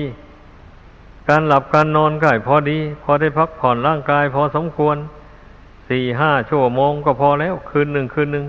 [1.29, 4.97] การหลับการนอนก็พอดี พอได้พักผ่อนร่างกาย พอสมควร
[5.89, 8.45] สี่ห้าชั่วโมงก็พอแล้ว คืนหนึ่งคืนหนึ่ง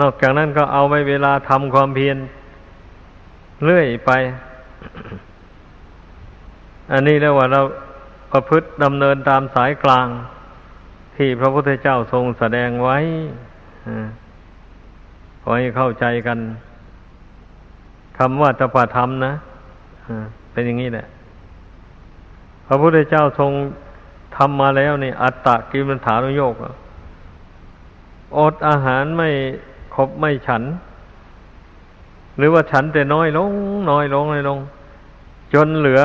[0.00, 2.16] นอกจากนั้นก็เอาไปเวลาทำความเพียร
[3.64, 4.10] เรื่อยไป
[6.92, 7.60] อันนี้เรียกว่าเรา
[8.32, 10.06] ประพฤติดำเนินตามสายกลาง
[11.16, 12.98] ที่พระพุทธเจ้าทรงแสดงไว้
[15.42, 16.38] ขอให้เข้าใจกัน
[18.18, 19.32] คำว่าตปาธรรมนะ
[20.52, 21.06] เป็นอย่างนี้แหละ
[22.66, 23.52] พระพุทธเจ้าทรง
[24.36, 26.54] ทำมาแล้วนี่อัตตะกิมันฐานุโยก
[28.38, 29.28] อดอาหารไม่
[29.94, 30.62] ครบไม่ฉัน
[32.38, 33.52] หรือว่าฉันแต่น้อยลง
[33.90, 34.58] น้อยลงน้อยลง
[35.54, 36.02] จนเหลือ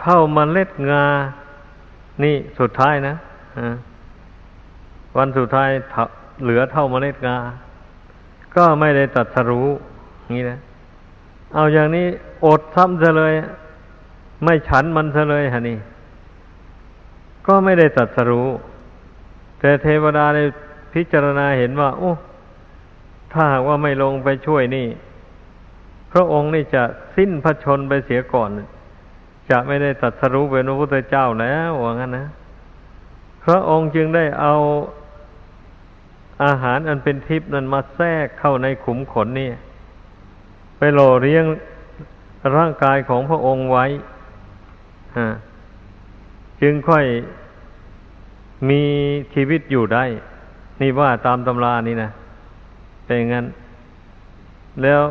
[0.00, 1.04] เท่ามันเล็ดงา
[2.22, 3.14] นี่สุดท้ายนะ
[5.16, 5.70] วันสุดท้าย
[6.42, 7.36] เหลือเท่ามาเล็ดงา
[8.56, 9.68] ก็ไม่ได้ตัดสรู้
[10.32, 10.58] นี่นะ
[11.54, 12.06] เอาอย่างนี้
[12.46, 13.32] อดซ้ำซะเลย
[14.44, 15.78] ไม่ฉันมันซะเลยฮะนี่
[17.46, 18.48] ก็ไม่ได้ตัดสรู้
[19.60, 20.38] แต่เทวดาใน
[20.92, 22.12] พิจารณาเห็นว่า โอ้
[23.32, 24.86] ถ้าหากว่าไม่ลงไปช่วยนี่
[26.12, 26.82] พระองค์นี่จะ
[27.16, 28.50] สิ้นพระชนไปเสียก่อน
[29.50, 32.26] จะไม่ได้ตัดสรู้เป็นพระพุทธเจ้าแล้วว่างั้นนะ
[33.44, 34.54] พระองค์จึงได้เอา
[36.44, 39.50] อาหารอันเป็นทิพย์นั้นมาแทรกเข้าในขุมขนนี่
[40.78, 41.44] ไปหล่อเลี้ยง
[42.56, 43.84] ร่างกายของพระองค์ไว้
[46.62, 47.04] จึงค่อย
[48.68, 48.82] มี
[49.34, 50.04] ชีวิตอยู่ได้
[50.80, 52.10] นี่ว่าตามตำรานี่นะ
[53.04, 53.46] เป็นงั้น
[54.82, 55.02] แล้ว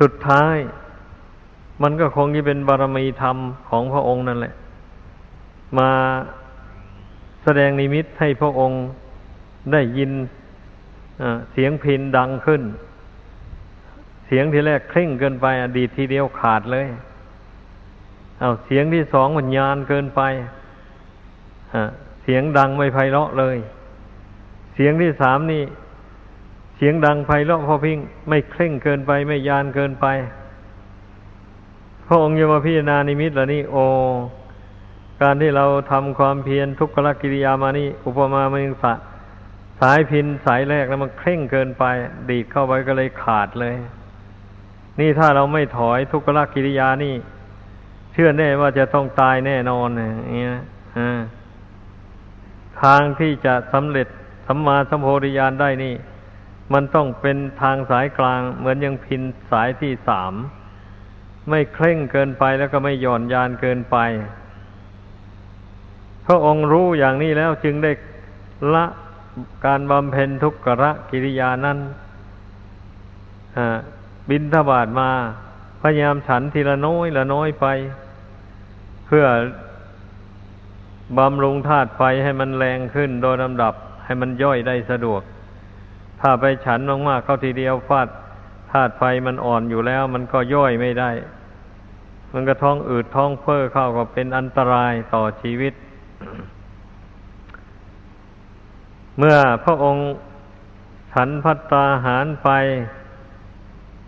[0.00, 0.56] สุดท้าย
[1.82, 3.36] มันก็คงจะเป็นบารมีธรรม
[3.68, 4.54] ของพระองค์นั่นแหละ
[5.78, 5.90] มา
[7.42, 8.78] แสดงนิมิตให้พระองค์
[9.72, 10.10] ได้ยิน
[11.52, 12.62] เสียงพินดังขึ้น
[14.28, 16.88] เสียงที่แรกเคร่งเกินไปอดีตทีเดียวขาดเลย
[18.38, 20.20] เอาเสียงที่สองมันยานเกินไป
[22.22, 23.56] เสียงดังไม่ไพเราะเลย
[24.74, 25.64] เสียงที่สามนี่
[26.76, 30.06] เสียงดังไพเราะพอพิงไม่เคร่งเกินไป ไม่ยานเกินไป
[32.06, 33.76] พระองค์ยมพิจารณานิมิตแล้วนี่โอ
[35.22, 38.92] การที่เราทำความเพียรทุกขลกิริยามานี่ อุปมาเมืองสะ
[39.80, 41.84] สายพินสายแรกแล้วมันเคร่งเกินไป
[42.30, 43.76] ดีดเข้าไปก็เลยขาดเลย
[45.00, 47.14] นี่ถ้าเราไม่ถอยทุกขลกิริยานี่
[48.12, 50.56] เชื่อแน่ว่าจะต้องตายแน่นอนอย่างเงี้ย
[52.82, 54.08] ทางที่จะสำเร็จ
[54.46, 55.94] สัมมาสัมโพธิญาณได้นี่
[56.72, 60.34] มันต้องเป็นทางสายกลาง เหมือนยังพินสายที่สาม
[61.50, 63.96] ไม่เคร่งเกินไปแล้วก็ไม่หย่อนยานเกินไป
[66.26, 67.92] พระองค์รู้อย่างนี้แล้วจึงได้
[68.74, 68.84] ละ
[69.66, 71.78] การบำเพ็ญทุกขะกิริยานั้น
[74.30, 75.10] บินทบาทมา
[75.82, 77.66] พยายามฉันทีละน้อยละน้อยไป
[79.06, 79.24] เพื่อ
[81.18, 85.22] บำรุงธาตุไฟให้มันแรงขึ้นโดยลำดับให้มันย่อยได้สะดวก
[86.20, 88.08] ถ้าไปฉันมากๆเข้าทีเดียวฟาด
[88.72, 91.10] ธาตุไฟมันอ่อนอยู่แล้ว มันก็ย่อยไม่ได้
[92.34, 95.74] มันก็ท้องอืดท้องเฟ้อเข้าก็เป็นอันตรายต่อชีวิต
[99.18, 100.04] เมื่อพระองค์
[101.12, 102.48] ฉันพัตตาหารไป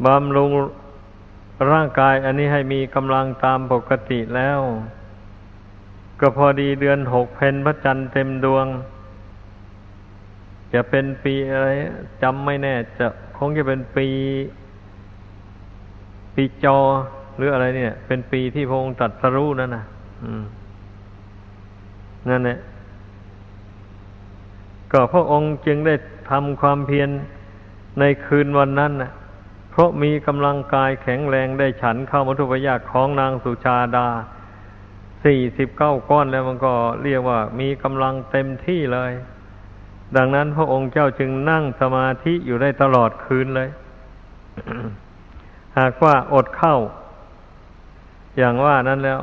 [0.06, 0.50] บำรุง
[1.72, 4.60] ร่างกายอันนี้ให้มีกำลังตามปกติแล้ว
[6.20, 8.66] ก็พอดีเดือนหกเพนพระจันทร์เต็มดวง
[10.72, 11.68] จะเป็นปีอะไร
[12.22, 14.08] จำไม่แน่ จะคงจะเป็นปี
[16.34, 16.78] ปีจอ
[17.36, 19.84] หรืออะไรเนี่ย เป็นปีที่พระองค์ตัดสรู้นั่นนะ
[22.28, 22.58] นั่นแหละ
[24.92, 25.94] ก็พระองค์จึงได้
[26.30, 27.08] ทำความเพียร
[27.98, 29.10] ในคืนวันนั้นนะ
[29.70, 34.08] เพราะมีกำลังกายแข็งแรงได้ฉันเข้ามัทุปยาตของนางสุชาดา
[35.24, 39.12] สี่สิบเก้าก้อนแล้วมันก็เรียกว่ามีกำลังเต็มที่เลย
[40.16, 43.68] ดังนั้นพระองค์เจ้าจึงนั่งสมาธิอยู่ได้ตลอดคืนเลย
[45.78, 46.76] หากว่าอดเข้า
[48.38, 49.20] อย่างว่านั้นแล้ว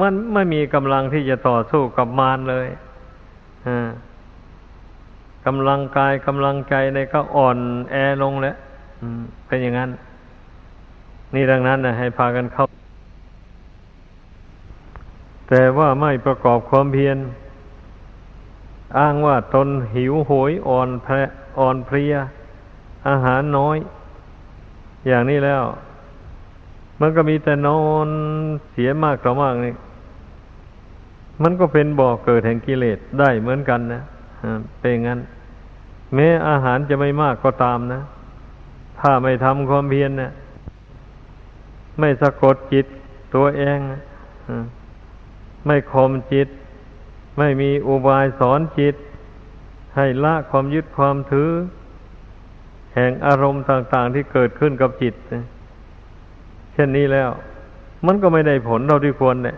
[0.00, 2.68] มันไม่มีกำลังที่จะต่อสู้กับมารเลย
[5.46, 7.58] กำลังกายกำลังใจในก็อ่อน
[7.90, 8.56] แอลงแล้ว
[9.46, 9.90] เป็นอย่างนั้น
[11.34, 12.64] นี่ดังนั้นนะให้พากันเข้า
[15.48, 17.18] แต่ว่าไม่ประกอบความเพียร
[18.98, 21.08] อ้างว่าตนหิวโหยอ่อนแพ
[21.58, 22.14] อ่อนเพลีย
[23.08, 23.76] อาหารน้อย
[25.06, 25.64] อย่างนี้แล้ว
[27.00, 28.08] มันก็มีแต่นอน
[28.70, 29.74] เสียมากต่อมากนี่
[31.42, 34.02] มันก็เป็นบ่อกเกิดแห่งกิเลสได้เหมือนกันนะ
[34.78, 35.20] เป็นงั้น
[36.14, 38.00] แม้อาหารจะไม่มากก็ตามนะ
[39.00, 40.32] ถ้าไม่ทำความเพียรเนี่ย
[41.98, 42.86] ไม่สะกดจิต
[43.34, 43.78] ตัวเอง
[45.66, 46.48] ไม่คมจิต
[47.38, 48.94] ไม่มีอุบายสอนจิต
[49.96, 51.50] ให้ละความยึดความถือ
[52.94, 55.14] แห่งอารมณ์ต่าง ๆ ที่เกิดขึ้นกับจิต
[56.72, 57.28] เช่นนี้แล้ว
[58.06, 59.56] มันก็ไม่ได้ผลเราที่ควรเนี่ย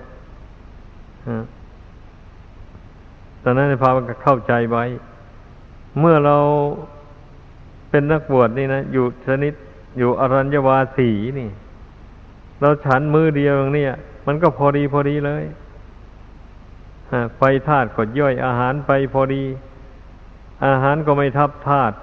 [3.43, 3.91] ตอนนั้นพา
[4.23, 4.85] เข้าใจไว้
[5.99, 6.39] เมื่อเรา
[7.91, 9.55] เป็นนักบวชนี่นะอยู่ชนิด
[9.99, 11.51] อยู่อรัญญวาสีนี่
[12.61, 13.87] เราฉันมือเดียวอย่างนี้
[14.27, 15.45] มันก็พอดีพอดีเลย
[17.37, 19.45] ไฟธาตุก็ย่อยอาหารไปพอดี
[20.67, 21.97] อาหารก็ไม่ทับธาตุ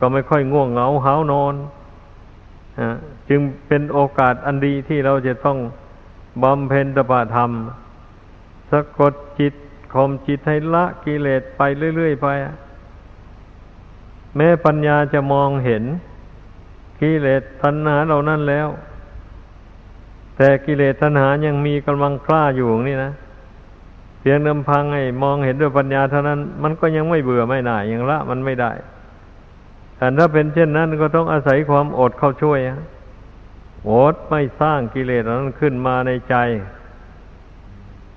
[0.00, 1.54] ก็ไม่ค่อยง่วงเหงาหานอน
[3.28, 5.58] จึงเป็นโอกาสอันดีที่เราจะต้อง
[6.42, 7.50] บำเพ็ญตบะธรรม
[8.70, 9.54] สะกดจิต
[9.94, 11.62] ข่มจิตให้ละกิเลสไป
[11.96, 12.28] เรื่อยๆไป
[14.38, 15.84] แม้ปัญญาจะมองเห็น
[17.00, 18.68] กิเลสตัณหาเหล่านั้นแล้ว
[20.36, 23.12] แต่กิเลสตัณหายังมีกำลังกล้าอยู่นี่นะ
[24.20, 28.72] เพียงนำพังไอ้มองเห็นด้วยปัญญาเท่านั้น มันก็ยังไม่เบื่อไม่หน่ายยังละมันไม่ได้
[29.96, 32.58] แต่ถ้าเป็นเช่นนั้นก็ต้องอาศัยความอดเข้าช่วย
[33.90, 36.34] อดไม่สร้างกิเลสนั้นขึ้นมาในใจ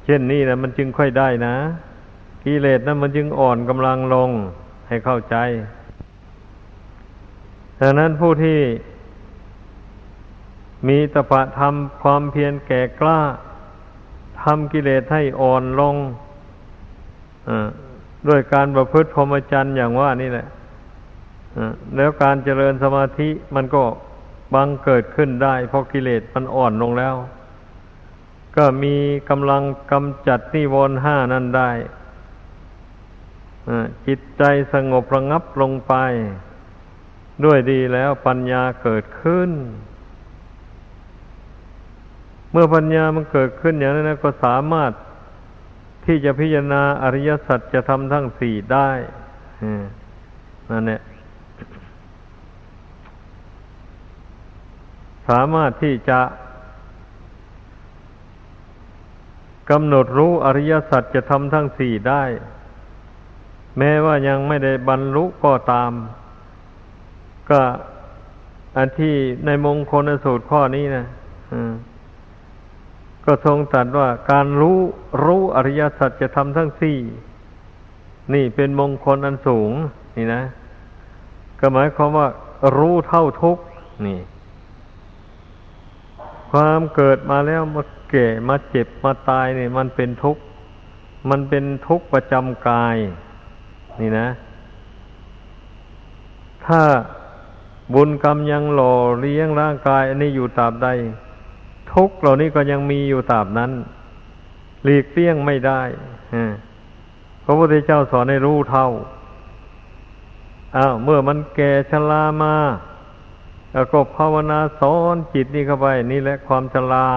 [0.05, 1.55] เช่นนี้นะมันจึงค่อยได้นะ
[2.45, 4.29] กิเลสนั้นมันจึงอ่อนกำลังลง
[4.87, 5.35] ให้เข้าใจ
[7.83, 8.59] ดังนั้นผู้ที่
[10.87, 13.19] มีตปะทำความเพียรแก่กล้า
[14.43, 15.95] ทำกิเลสให้อ่อนลง
[18.27, 20.47] ด้วยการประพฤติพรหมจรรย์อย่างว่านี่แหละ
[21.95, 23.83] แล้วการเจริญสมาธิมันก็
[24.53, 27.15] บังเกิดขึ้นได้ เพราะกิเลสมันอ่อนลงแล้ว
[28.57, 28.95] ก็มี
[29.29, 31.71] กำลังกำจัดนิวรณ์ห้านั่นได้
[34.07, 35.95] จิตใจสงบระงับลงไป
[37.45, 39.51] ด้วยดีแล้วปัญญาเกิดขึ้น
[42.51, 44.91] เมื่อปัญญามันเกิดขึ้นอย่างนั้นก็สามารถ
[46.05, 48.89] ที่จะพิจารณาอริยสัจจะทำทั้งสี่ได้
[50.69, 51.01] นั่นเนี่ย
[55.29, 56.21] สามารถที่จะ
[59.69, 62.23] กำหนดรู้อริยสัจจะทำทั้งสี่ได้
[63.77, 65.91] แม้ว่ายังไม่ได้บรรลุก็ตาม
[67.51, 67.61] ก็
[68.77, 71.05] อันที่ในมงคลสูตรข้อนี้นะ
[73.25, 74.79] ก็ทรงตรัสว่าการรู้
[75.23, 76.97] รู้อริยสัจจะทำทั้งสี่
[78.33, 79.71] นี่เป็นมงคลอันสูง
[80.17, 80.43] นี่นะ
[81.59, 82.27] ก็หมายความว่า
[82.77, 83.57] รู้เท่าทุก
[84.05, 84.19] นี่
[86.51, 90.43] ความเกิดมาแล้วมาแก่มาเจ็บมาตายนี่มันเป็นทุกข์
[91.29, 92.95] มันเป็นทุกข์ประจำกาย
[94.01, 94.27] นี่นะ
[96.65, 96.81] ถ้า
[97.93, 100.87] บุญกรรมยังหล่อเลี้ยงร่างกาย อันนี้อยู่ตราบใด
[101.91, 103.71] ทุกเหล่านี้ก็ยังมีอยู่ตราบนั้น
[104.83, 105.81] หลีกเลี่ยงไม่ได้
[107.43, 108.87] พระพุทธเจ้าสอนให้รู้เท่า
[110.77, 112.55] อ้าวเมื่อมันแก่ชรามา
[113.73, 117.07] แล้วก็ภาวนาสอนจิตนี่เข้าไป นี่แหละความชรา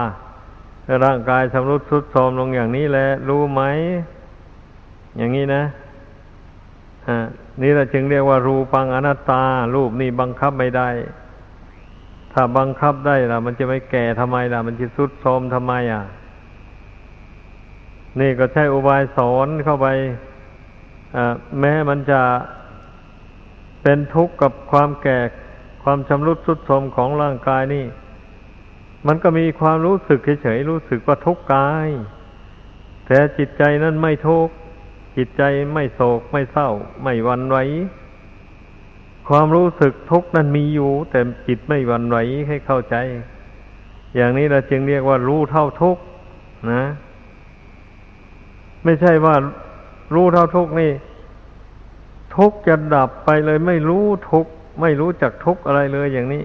[1.04, 3.62] ร่างกายสำรุดสุดโทรมลงอย่างนี้แหละ รู้ไหม
[5.18, 5.62] อย่างนี้นะ
[7.62, 9.42] นี่เราจึงเรียกว่า รูปังอนัตตา
[9.74, 10.88] รูปนี่บังคับไม่ได้
[12.32, 16.02] ถ้าบังคับได้ล่ะ มันจะไม่แก่ทำไมล่ะ มันจะสุดโทมทำไมอะ
[18.20, 19.86] นี่ก็ใช้อุบายสอนเข้าไป
[21.60, 22.22] แม้มันจะ
[23.82, 25.18] เป็นทุกข์กับความแก่
[25.82, 27.86] ความชำรุดสุดโทมของร่างกายนี่
[29.06, 31.88] มันก็มีความรู้สึกเฉยๆรู้สึกว่าทุกข์กาย
[33.06, 34.54] แต่จิตใจนั้นไม่ทุกข์
[35.16, 35.42] จิตใจ
[35.72, 36.68] ไม่โศกไม่เศร้า
[37.02, 37.56] ไม่วันไหว
[39.28, 42.16] ความรู้สึกทุกข์นั้นมีอยู่ แต่จิตไม่วันไหว
[42.48, 42.96] ให้เข้าใจ
[44.16, 46.02] อย่างนี้เราจึงเรียกว่ารู้เท่าทุกข์
[46.72, 46.84] นะ
[48.84, 49.36] ไม่ใช่ว่า
[50.14, 50.92] รู้เท่าทุกข์นี่
[52.36, 54.50] ทุกข์จะดับไปเลยไม่รู้ทุกข์
[54.80, 56.42] ไม่รู้จักทุกข์อะไรเลยอย่างนี้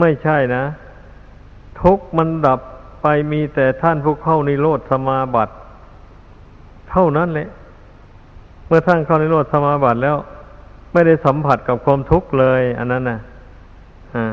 [0.00, 0.64] ไม่ใช่นะ
[1.82, 2.60] ทุกข์มันดับ
[3.02, 5.54] ไปมีแต่ท่านผู้เข้าในโลดสมาบัติ
[6.90, 7.48] เท่านั้นแหละ
[8.68, 10.16] เมื่อท่านเข้าในโลดสมาบัติแล้ว
[10.92, 13.18] ไม่ได้สัมผัสกับความทุกข์เลย อันนั้นนะ
[14.14, 14.32] อ่า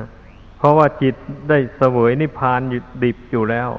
[0.57, 1.15] เพราะว่าจิต
[1.49, 2.59] ได้เสวยนิพพาน
[3.03, 3.69] ดิบอยู่แล้ว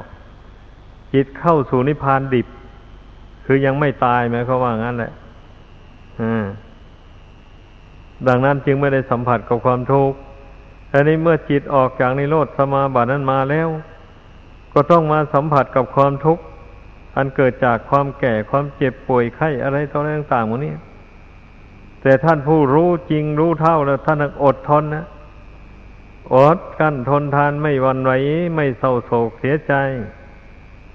[1.15, 2.47] จิตเข้าสู่นิพพานดิบ
[3.45, 5.13] คือยังไม่ตายไหมเขาว่างั้นแหละ
[6.23, 6.45] อ่า
[8.29, 10.17] ดังนั้นจึงไม่ได้สัมผัสกับความทุกข์
[10.89, 13.69] แต่นี้เมื่อจิตออกจากนิโรธสมาบัตินั้นมาแล้ว
[14.73, 16.43] ก็ต้องมาสัมผัสกับความทุกข์
[17.17, 20.73] อันเกิดจากความแก่ความเจ็บป่วยไข้อะไรต่ออะไรต่างๆหมดนี้
[22.03, 25.05] แต่ท่านผู้รู้จริงรู้เท่าแล้วท่านอดทนนะ
[26.35, 28.13] อดกั้นทนทานไม่วันไหว
[28.55, 29.75] ไม่เศร้าโศกเสียใจ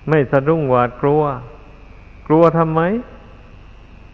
[0.10, 1.24] ไม่สะดุ้งหวาดกลัว
[2.28, 2.82] กลัวทำไม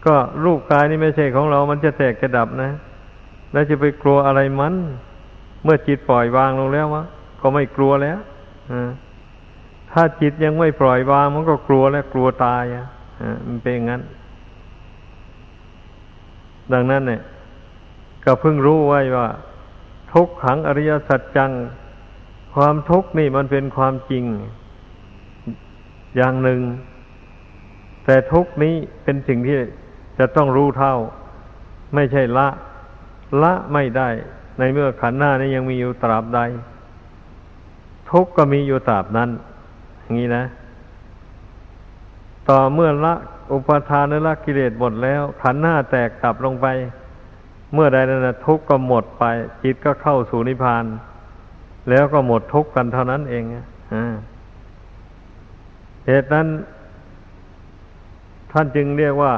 [0.06, 2.70] ก็รูปกายนี่ไม่ใช่ของเรา มันจะแตกจะดับนะ
[3.52, 4.74] แล้วจะไปกลัวอะไรมัน
[5.64, 7.04] เมื่อจิตปล่อยวางลงแล้ววะ
[7.40, 8.18] ก็ไม่กลัวแล้ว
[8.70, 8.90] อ่า
[9.92, 12.86] ถ้าจิตยังไม่ปล่อยวางมันก็กลัวแล้วกลัวตายอะ
[13.46, 14.02] มันเป็นอย่างนั้น
[16.72, 17.22] ดังนั้นเนี่ย
[18.24, 19.28] ก็เพิ่งรู้ไว้ว่า
[20.12, 21.52] ทุกขังอริยสัจจัง
[22.54, 24.24] ความทุกข์นี่มันเป็นความจริง
[26.16, 26.60] อย่างหนึ่ง
[28.04, 28.74] แต่ทุกนี้
[29.04, 29.56] เป็นสิ่งที่
[30.18, 30.94] จะต้องรู้เท่า
[31.94, 32.48] ไม่ใช่ละ
[33.42, 34.08] ละไม่ได้
[34.58, 36.40] ในเมื่อขันหน้านี้ยังมีอยู่ตราบใด
[38.10, 39.30] ทุกข์ก็มีอยู่ตราบนั้น
[40.16, 40.44] งี้นะ
[42.48, 43.14] ต่อเมื่อละ
[43.52, 46.66] อุปทานละกิเลสหมดแล้ว ขันหน้าแตกตับลงไป
[47.74, 49.24] เมื่อใดนั้นทุกข์ก็หมดไป
[49.62, 50.84] จิตก็เข้าสู่นิพพาน
[51.90, 53.42] แล้วก็หมดทุกข์กันเท่านั้นเอง
[56.06, 56.46] เหตุนั้น
[58.52, 59.32] ท่านจึงเรียกว่า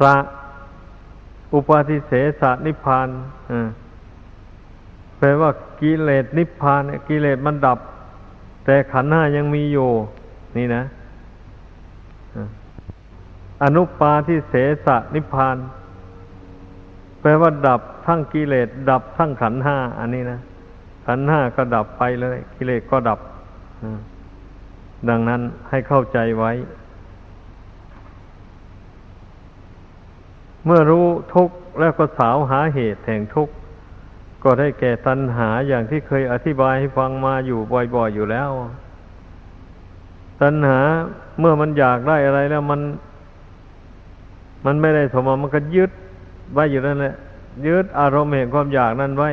[0.00, 0.14] สะ
[1.54, 3.08] อุปาทิเสสะนิพพาน
[5.18, 7.78] แปลว่ากิเลสนิพพานกิเลสมันดับ
[8.66, 9.90] แต่ขันห้ายังมีอยู่
[10.56, 10.82] นี่นะ
[13.62, 14.54] อนุปาทิเส
[14.84, 15.56] สะนิพพาน
[17.20, 20.38] แปลว่าดับทั้งกิเลส ดับทั้งขันห้า อันนี้นะ
[21.06, 23.20] ขันห้าก็ดับไปเลย กิเลสก็ดับ
[25.08, 26.52] ดังนั้นให้เข้าใจไว้
[30.64, 33.54] เมื่อรู้ทุกข์แล้วก็สาวหาเหตุแห่งทุกข์
[34.46, 37.58] ก็ได้แก่ตัณหาอย่างที่เคยอธิบายให้ฟังมาอยู่
[37.94, 38.50] บ่อยๆอยู่แล้ว
[40.42, 40.80] ตัณหา
[41.38, 42.80] เมื่อมันอยากได้อะไรแล้วมัน
[44.66, 45.90] มันไม่ได้สมมันก็ยึด
[46.52, 47.14] ไว้อยู่นั่นแหละ
[47.66, 49.30] ยึดอารมณ์แห่งความอยากนั้นไว้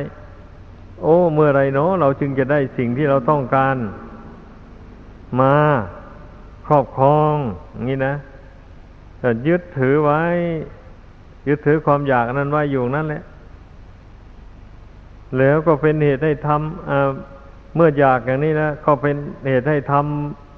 [1.02, 3.76] โอ้ เมื่อไรเนาะเราจึงจะได้สิ่งที่เราต้องการ
[5.40, 5.54] มา
[6.66, 7.34] ครอบครอง
[7.72, 8.14] อย่างนี้นะ
[9.20, 10.22] แต่ยึดถือไว้
[11.48, 13.22] ยึดถือความอยากนั้นไว้อยู่นั่นแหละ
[15.38, 19.16] แล้วก็เป็นเหตุให้ทำเมื่ออยากอย่างนี้นะก็เป็น
[19.48, 19.94] เหตุให้ท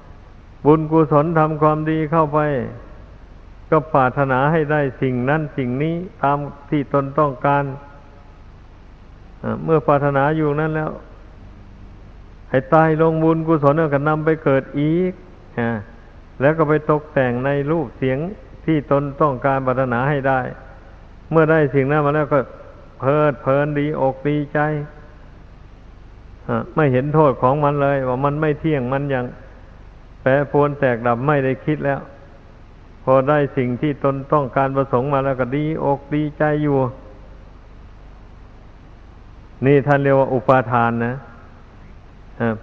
[0.01, 2.39] ำบุญกุศลทำความดีเข้าไป
[3.69, 6.37] ก็ปรารถนาให้ได้สิ่งนั้นสิ่งนี้ตาม
[6.69, 7.63] ที่ตนต้องการ
[9.63, 10.91] เมื่อปรารถนาอยู่นั้นแล้ว
[12.49, 15.13] ให้ตายลงบุญกุศลก็นำไปเกิดอีก
[16.41, 18.17] แล้วก็ไปตกแต่งในรูปเสียง
[18.65, 20.39] ที่ตนต้องการปรารถนาให้ได้
[21.31, 22.39] เมื่อได้สิ่งนั้นมาแล้วก็
[22.99, 24.59] เพลิดเพลินดีอกดีใจ
[26.75, 29.25] ไม่เห็นโทษของมันเลย ว่ามันไม่เที่ยงมันย่าง
[30.21, 31.99] แปรปวนแตกดับไม่ได้คิดแล้ว
[33.03, 36.77] พอได้สิ่งที่ตนต้องการประสงค์มาแล้วก็ดีอกดีใจอยู่
[39.65, 41.15] นี่ท่านเรียกว่าอุปาทานนะ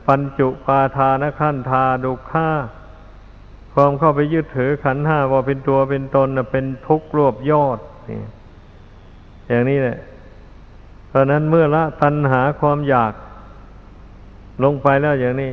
[0.06, 2.48] ปัญจุปาทานขั้นทาดุข่า
[3.74, 7.78] ความเข้าไปยึดถือขันห้าว่าเป็นตัวเป็นตนเป็นทุกข์รวบยอด
[8.08, 8.18] นี่
[9.48, 9.98] อย่างนี้แหละ
[11.14, 13.12] ราะนั้นเมื่อละตัณหาความอยาก
[14.64, 15.52] ลงไปแล้วอย่างนี้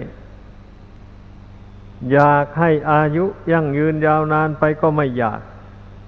[2.14, 5.40] อยากให้อายุยั่งยืนยาวนานไปก็ไม่อยาก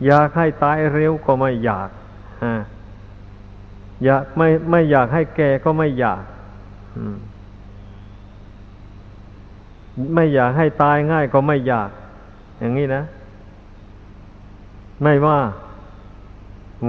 [0.08, 1.90] อยากให้ตายเร็วก็ไม่อยาก
[4.06, 6.24] อยากไม่ไม่อยากให้แก่ก็ไม่อยาก
[10.16, 11.90] ไม่อยากให้ตายง่ายก็ไม่อยาก
[12.60, 13.04] อย่างนี้นะ
[15.04, 15.40] ไม่ว่า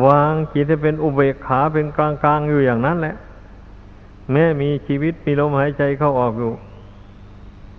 [0.07, 3.15] วางจิตให้เป็นอุเบกขาเป็นกลางกลางอยู่อย่างนั้นแหละ
[4.33, 6.53] แม้มีชีวิตมีลมหายใจเข้าออกอยู่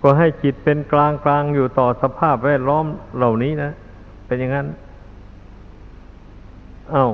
[0.02, 2.86] ก็ให้จิตเป็นกลางกลางอยู่ต่อสภาพแวดล้อม
[3.16, 3.70] เหล่านี้นะ
[4.26, 4.66] เป็นอย่างนั้น
[6.92, 7.08] เอา้า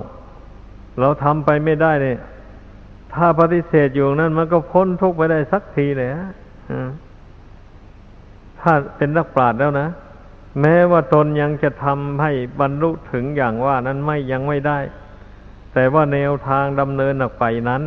[1.01, 2.19] เราทำไปไม่ได้เนี่ย
[3.15, 6.29] ถ้าปฏิเสธอยู่นั้น มันก็พ้นทุกข์ไปได้สักทีเลยฮะ
[8.61, 9.87] ถ้าเป็นนักปราชญ์แล้วนะ
[10.61, 14.79] แม้ว่าตนยังจะทำให้บรรลุถึงอย่างว่านั้นไม่ยังไม่ได้
[15.73, 17.83] แต่ว่าแนวทางดำเนินออกไปนั้น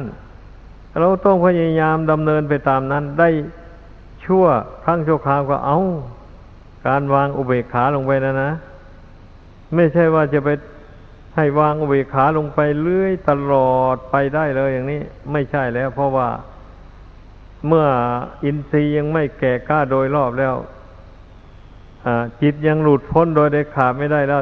[0.99, 3.30] เราต้องพยายามดำเนินไปตามนั้น ได้
[4.26, 4.45] ชั่ว
[4.84, 5.80] ครั้งชั่วคราวก็เอา
[6.88, 8.51] การวางอุเบกขาลงไปนะนะ
[9.76, 10.49] ไม่ใช่ว่าจะไป
[11.36, 15.01] ให้วางอุเบกขาลงไปเรื่อยตลอดไปได้เลยอย่างนี้
[15.32, 16.30] ไม่ใช่แล้ว เพราะว่า
[17.68, 17.88] เมื่อ
[18.43, 20.55] อินทรีย์ยังไม่แก่กล้าโดยรอบแล้ว
[22.41, 24.41] จิตยังหลุดพ้นโดยได้ขาดไม่ได้แล้ว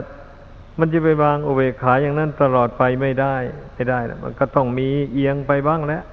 [0.80, 3.36] มันจะไปวางอุเบกขาอย่างนั้นตลอดไปไม่ได้
[3.74, 6.04] ไม่ได้แล้วมันก็ต้องมีเอียงไปบ้างแล้ว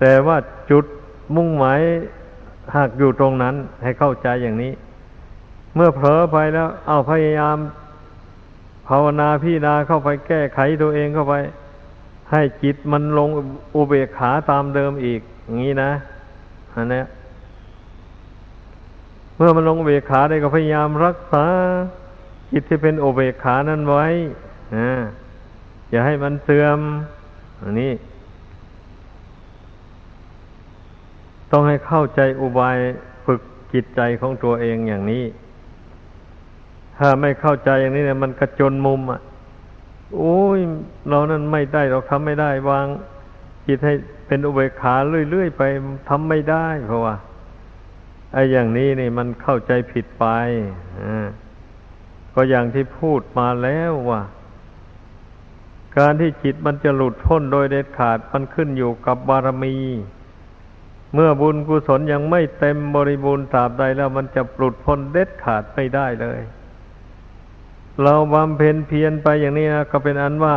[0.00, 0.36] แต่ว่า
[0.70, 0.84] จุด
[1.36, 1.80] มุ่งหมาย
[2.74, 4.72] หากอยู่ตรงนั้นให้เข้าใจอย่างนี้
[5.74, 7.56] เมื่อเผลอไปแล้ว เอาพยายาม
[8.88, 11.34] ภาวนาพี่นาเข้าไปแก้ไขตัวเองเข้าไป
[12.30, 13.28] ให้จิตมันลง
[13.74, 15.90] อุเบกขาตามเดิมอีก อย่างนี้นะ
[16.74, 17.02] อันนี้
[19.42, 21.44] มื่อมันลงอุเบกขาได้ก็พยายามรักษา
[22.52, 24.06] จิตที่เป็นอุเบกขานั้นไว้
[24.74, 24.76] อ
[25.90, 26.78] อย่าให้มันเสื่อม
[27.62, 27.92] อันนี้
[31.52, 32.76] ต้องให้เข้าใจอุบาย
[33.26, 33.40] ฝึก
[33.72, 35.24] จิตใจของตัวเองอย่างนี้
[36.98, 39.20] ถ้าไม่เข้าใจอย่างนี้เนี่ยมันกระจนมุมอะ
[40.16, 40.58] โอ้ย
[41.08, 42.86] เรานั้นไม่ได้เราทำไม่ได้วาง
[43.66, 43.94] จิตให้
[44.26, 44.94] เป็นอุเบกขา
[45.30, 45.62] เรื่อยๆไป
[46.08, 47.14] ทำไม่ได้เพราะว่า
[48.32, 50.24] ไอ้อย่างนี้นี่มันเข้าใจผิดไป
[51.00, 51.26] อ่า
[52.34, 54.22] ก็อย่างที่พูดมาแล้วว่า
[55.98, 59.76] การที่จิตมันจะหลุดพ้นโดยเด็ดขาดมันขึ้นอยู่กับบารมี
[61.14, 66.40] เมื่อบุญกุศลยังไม่เต็มบริบูรณ์ตราบใดแล้วมันจะหลุดพ้นเด็ดขาดไม่ได้เลย
[68.02, 70.56] เราบำเพ็ญเพียรไปอย่างนี้นะก็เป็นอันว่า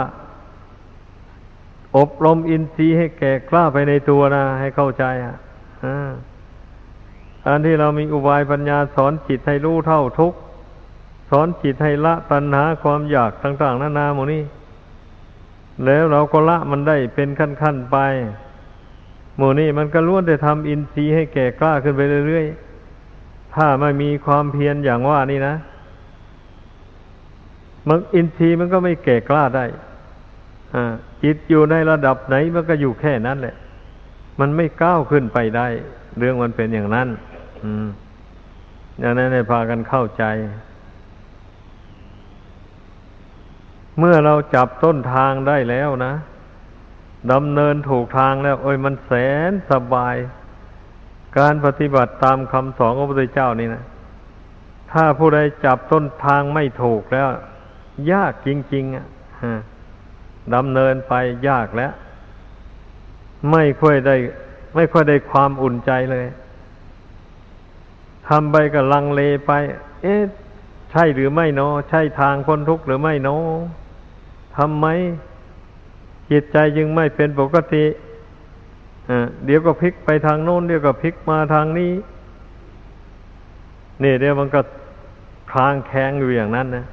[1.98, 5.36] อบรมอินทรีย์ให้แก่กล้าไปในตัวนะ ให้เข้าใจอะ
[5.84, 5.96] อั
[7.58, 10.34] นที่เรามีอุบายปัญญาสอนจิตให้รู้เท่าทุก
[11.30, 14.44] สอนจิตให้ละตัณหาความอยากต่างๆนานาหมดนี้
[15.86, 17.98] แล้วเราก็ละมันได้เป็นขั้นๆไป
[19.38, 25.56] หมู่นี้มันก็ล้วนแต่ทำอินทรีย์ให้แก่กล้าขึ้นไปเรื่อยๆ ถ้าไม่มีความเพียรอย่างว่านี่นะ
[27.88, 29.66] มันอินทรีย์มันก็ไม่แก่กล้าได้
[31.24, 33.56] จิตอยู่ในระดับไหนมันก็อยู่แค่นั้นแหละ
[34.40, 35.68] มันไม่ก้าวขึ้นไปได้
[36.18, 37.08] เรื่องมันเป็นอย่างนั้น
[39.00, 40.24] อย่างนั้นให้พากันเข้าใจ
[44.00, 46.14] เมื่อเราจับต้นทางได้แล้วนะ
[47.32, 49.12] ดำเนินถูกทางแล้วโอ้ยมันแส
[49.50, 50.16] นสบาย
[51.38, 53.84] การปฏิบัติตามคำสอนของพระพุทธเจ้านี่นะ
[54.92, 57.28] ถ้าผู้ใดจับต้นทางไม่ถูกแล้ว
[58.12, 59.06] ยากจริง ๆ อะ
[60.56, 61.14] ดำเนินไป
[61.50, 61.94] ยากแล้ว
[63.52, 64.16] ไม่ค่อยได้
[64.76, 66.26] ไม่ค่อยได้ความอุ่นใจเลย
[68.28, 69.52] ทำไปก็ลังเลไป
[70.04, 70.24] เอ๊ะ
[70.92, 73.44] ใช่หรือไม่เนาะใช่ทางพ้นทุกข์หรือไม่เนาะ
[74.58, 74.86] ทำไม
[76.32, 77.86] จิตใจจึงไม่เป็นปกติ
[79.46, 81.92] เดี๋ยวก็พลิกไปทางโน้น เดี๋ยวก็พลิกมาทางนี้
[84.04, 84.62] นี่เดี๋ยวมันก็
[85.52, 86.86] คลางแข็งอยู่อย่างนั้นนะ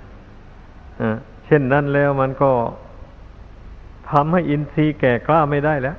[1.47, 2.51] เช่นนั้นแล้วมันก็
[4.11, 5.97] ทำให้อินทรีย์แก่กล้าไม่ได้แล้ว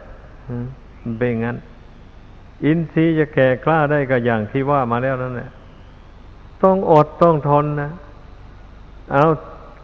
[1.17, 1.57] เป็นงั้น
[2.66, 5.51] อินทรีย์จะแก่กล้าได้ก็อย่างที่ว่ามาแล้วนั่นแหละ
[6.64, 7.91] ต้องอดต้องทนนะ
[9.12, 9.26] เอา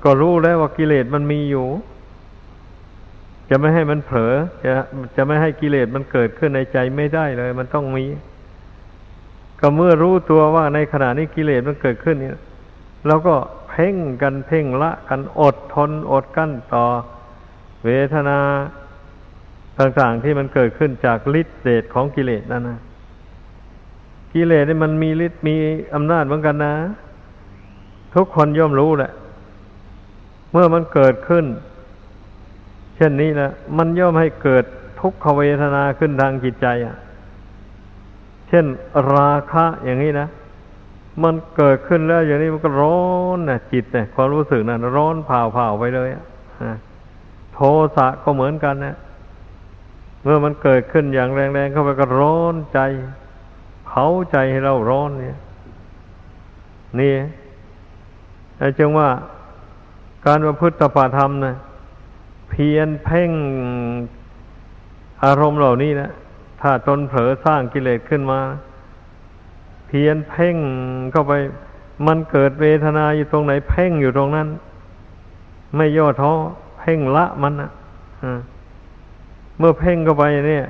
[0.03, 1.67] ก็รู้แล้วว่ากิเลสมันมีอยู่
[3.49, 4.33] จะไม่ให้มันเผลอ
[4.65, 4.71] จะ
[5.15, 8.05] จะไม่ให้กิเลสมันเกิดขึ้นในใจไม่ได้เลย มันต้องมี
[9.59, 12.31] ก็เมื่อรู้ตัวว่าในขณะนี้กิเลสมันเกิดขึ้นนี่
[13.07, 13.35] เราก็
[13.69, 16.85] เพ่งกันเพ่งละกันอดทนอดกั้นต่อ
[17.85, 18.39] เวทนา
[19.79, 22.79] ต่างๆที่มันเกิดขึ้นจากฤทธิ์เดชของกิเลสนั่นนะ
[24.33, 25.55] กิเลสนี่มันมีฤทธิ์มี
[25.95, 26.75] อำนาจเหมือนกันนะ
[28.15, 29.11] ทุกคนย่อมรู้แหละ
[30.51, 31.45] เมื่อมันเกิดขึ้น
[32.95, 34.63] เช่นนี้นะมันย่อมให้เกิด
[34.99, 36.95] ทุกขเวทนาขึ้นทางจิตใจอะ
[38.49, 38.65] เช่น
[39.13, 40.27] ราคะอย่างนี้นะ
[41.23, 43.01] มันเกิดขึ้นแล้วอย่างนี้มันก็ร้อ
[43.37, 46.23] นนะจิตเนี่ยความรู้สึกนะ่ะร้อนเผาเผาไปเลยอะ
[47.53, 47.59] โท
[47.95, 48.95] สะก็เหมือนกันนะ
[50.27, 52.79] มื่อมันเกิดขึ้นอย่างแรงๆเข้าไปก็ร้อนใจ
[53.85, 55.37] เผาใจให้เราร้อนเนี่ย
[56.99, 57.13] นี่
[58.77, 59.09] จึงว่า
[60.25, 61.55] การประพฤติปฏิธรรมนะ
[62.49, 63.31] เพียนเพ่ง
[65.23, 66.09] อารมณ์เหล่านี้นะ
[66.61, 68.39] ถ้าตนเผลอสร้างกิเลสขึ้นมา
[69.87, 70.57] เพียนเพ่ง
[71.11, 71.33] เข้าไป
[72.07, 74.47] มันเกิดเวทนาอยู่ตรงไหน เพ่งอยู่ตรงนั้น
[75.75, 76.31] ไม่ย่อท้อ
[76.79, 77.69] เพ่งละมันนะ
[79.57, 80.65] เมื่อเพ่งเข้าไปเนี่ย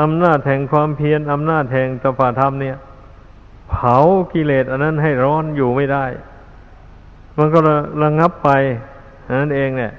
[0.00, 2.76] อำนาจแห่งความเพียรอำนาจแห่งตปาธรรมเนี่ย
[3.70, 3.96] เผา
[4.32, 6.04] กิเลสอันนั้นให้ร้อนอยู่ไม่ได้
[7.38, 8.50] มันก็ระระงับไป
[9.40, 9.92] นั่นเองเนี่ย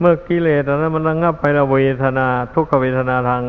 [0.00, 3.42] เมื่อกิเลสอันนั้นมันระงับไปละเวทนา ทุกขเวทนาทาง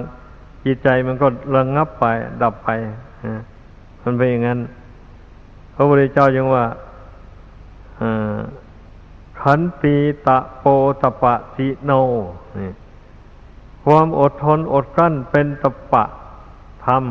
[0.66, 1.28] จิตใจมันก็
[1.58, 2.06] ระงับไป
[2.44, 2.70] ดับไป
[4.04, 4.60] มันเป็นอย่างนั้น
[5.76, 6.66] พระพุทธเจ้ายังว่า
[9.42, 9.96] ขันตี
[10.28, 10.66] ตะโป
[11.02, 11.92] ตปะจิโน
[12.60, 12.72] นี่
[13.92, 16.04] ความอดทนอดกลั้นเป็นตะปะ
[16.86, 17.04] ธรรม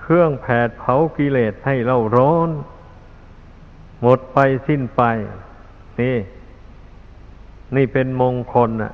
[0.00, 2.50] เครื่องแผดเผากิเลสให้เราร้อน
[4.00, 5.02] หมดไปสิ้นไป
[6.00, 6.16] นี่
[7.76, 8.92] นี่เป็นมงคลอะ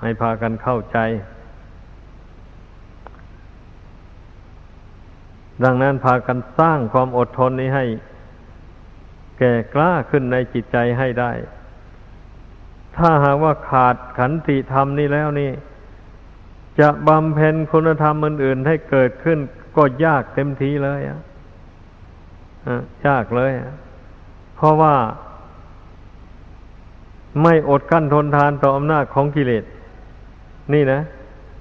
[0.00, 0.98] ให้พากันเข้าใจ
[5.64, 7.84] ดังนั้นพากันสร้างความอดทนนี้ให้
[9.38, 11.32] แก่กล้าขึ้นในจิตใจให้ได้
[12.96, 15.52] ถ้าหากว่าขาดขันติธรรมนี้แล้วนี่
[16.80, 19.38] จะบำเพ็ญคุณธรรมอื่นๆให้เกิดขึ้น
[19.76, 21.20] ก็ยากเต็มทีเลยอะ
[23.06, 23.50] ยากเลย
[24.56, 24.94] เพราะว่า
[27.42, 29.64] ไม่อดกั้นทนทานต่ออำนาจของกิเลส
[30.74, 31.00] นี่นะ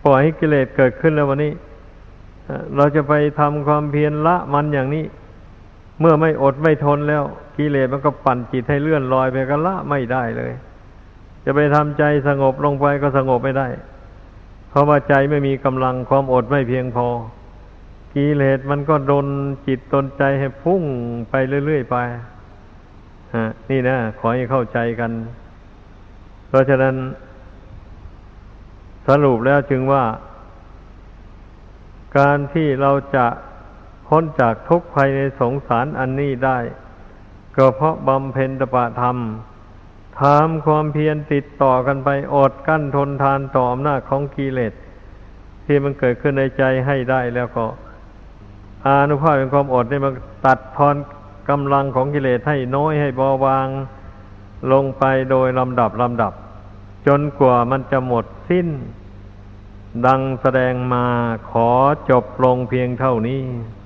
[0.06, 1.54] ปล่อยให้กิเลสเกิดขึ้นแล้ววันนี้
[2.76, 5.06] เราจะไปทำความเพียรละมันอย่างนี้
[6.00, 7.24] เมื่อไม่อดไม่ทนแล้ว
[7.58, 10.52] กิเลสมันก็ปั่นจิตให้เลื่อนลอยไปก็ละไม่ได้เลย
[11.46, 13.68] จะไปทำใจสงบลงไปก็สงบไม่ได้
[14.74, 17.08] เพราะว่าใจไม่มีกำลังความอดไม่เพียงพอ
[18.14, 19.28] กิเลสมันก็ดน
[19.68, 20.84] จิตตนใจให้พุ่ง
[21.30, 21.34] ไป
[21.66, 21.96] เรื่อยๆไป
[23.36, 25.12] ฮะนี่นะ ขอให้เข้าใจกัน
[26.48, 26.96] เพราะฉะนั้น
[29.08, 30.04] สรุปแล้วจึงว่า
[32.18, 33.26] การที่เราจะ
[34.08, 36.58] พ้นจากทุกข์ภายในสงสารอันนี้ได้
[37.56, 39.18] ก็เพราะบำเพ็ญตปะธรรม
[40.22, 44.74] ทำความเพียรติดต่อกันไปอดกั้นทนทานต่ออำนาจของกิเลส
[45.66, 47.66] ที่มันเกิดขึ้นในใจให้ได้แล้วก็
[48.86, 50.14] อานุภาพเป็นความอดนี่มัน
[50.46, 50.96] ตัดทอน
[51.50, 53.68] กำลังของกิเลสให้น้อยให้เบาบาง
[54.72, 56.34] ลงไปโดยลำดับลำดับ
[57.08, 58.68] จนกว่ามันจะหมดสิ้น
[60.06, 61.06] ดังแสดงมา
[61.50, 61.70] ขอ
[62.10, 63.42] จบลงเพียงเท่านี้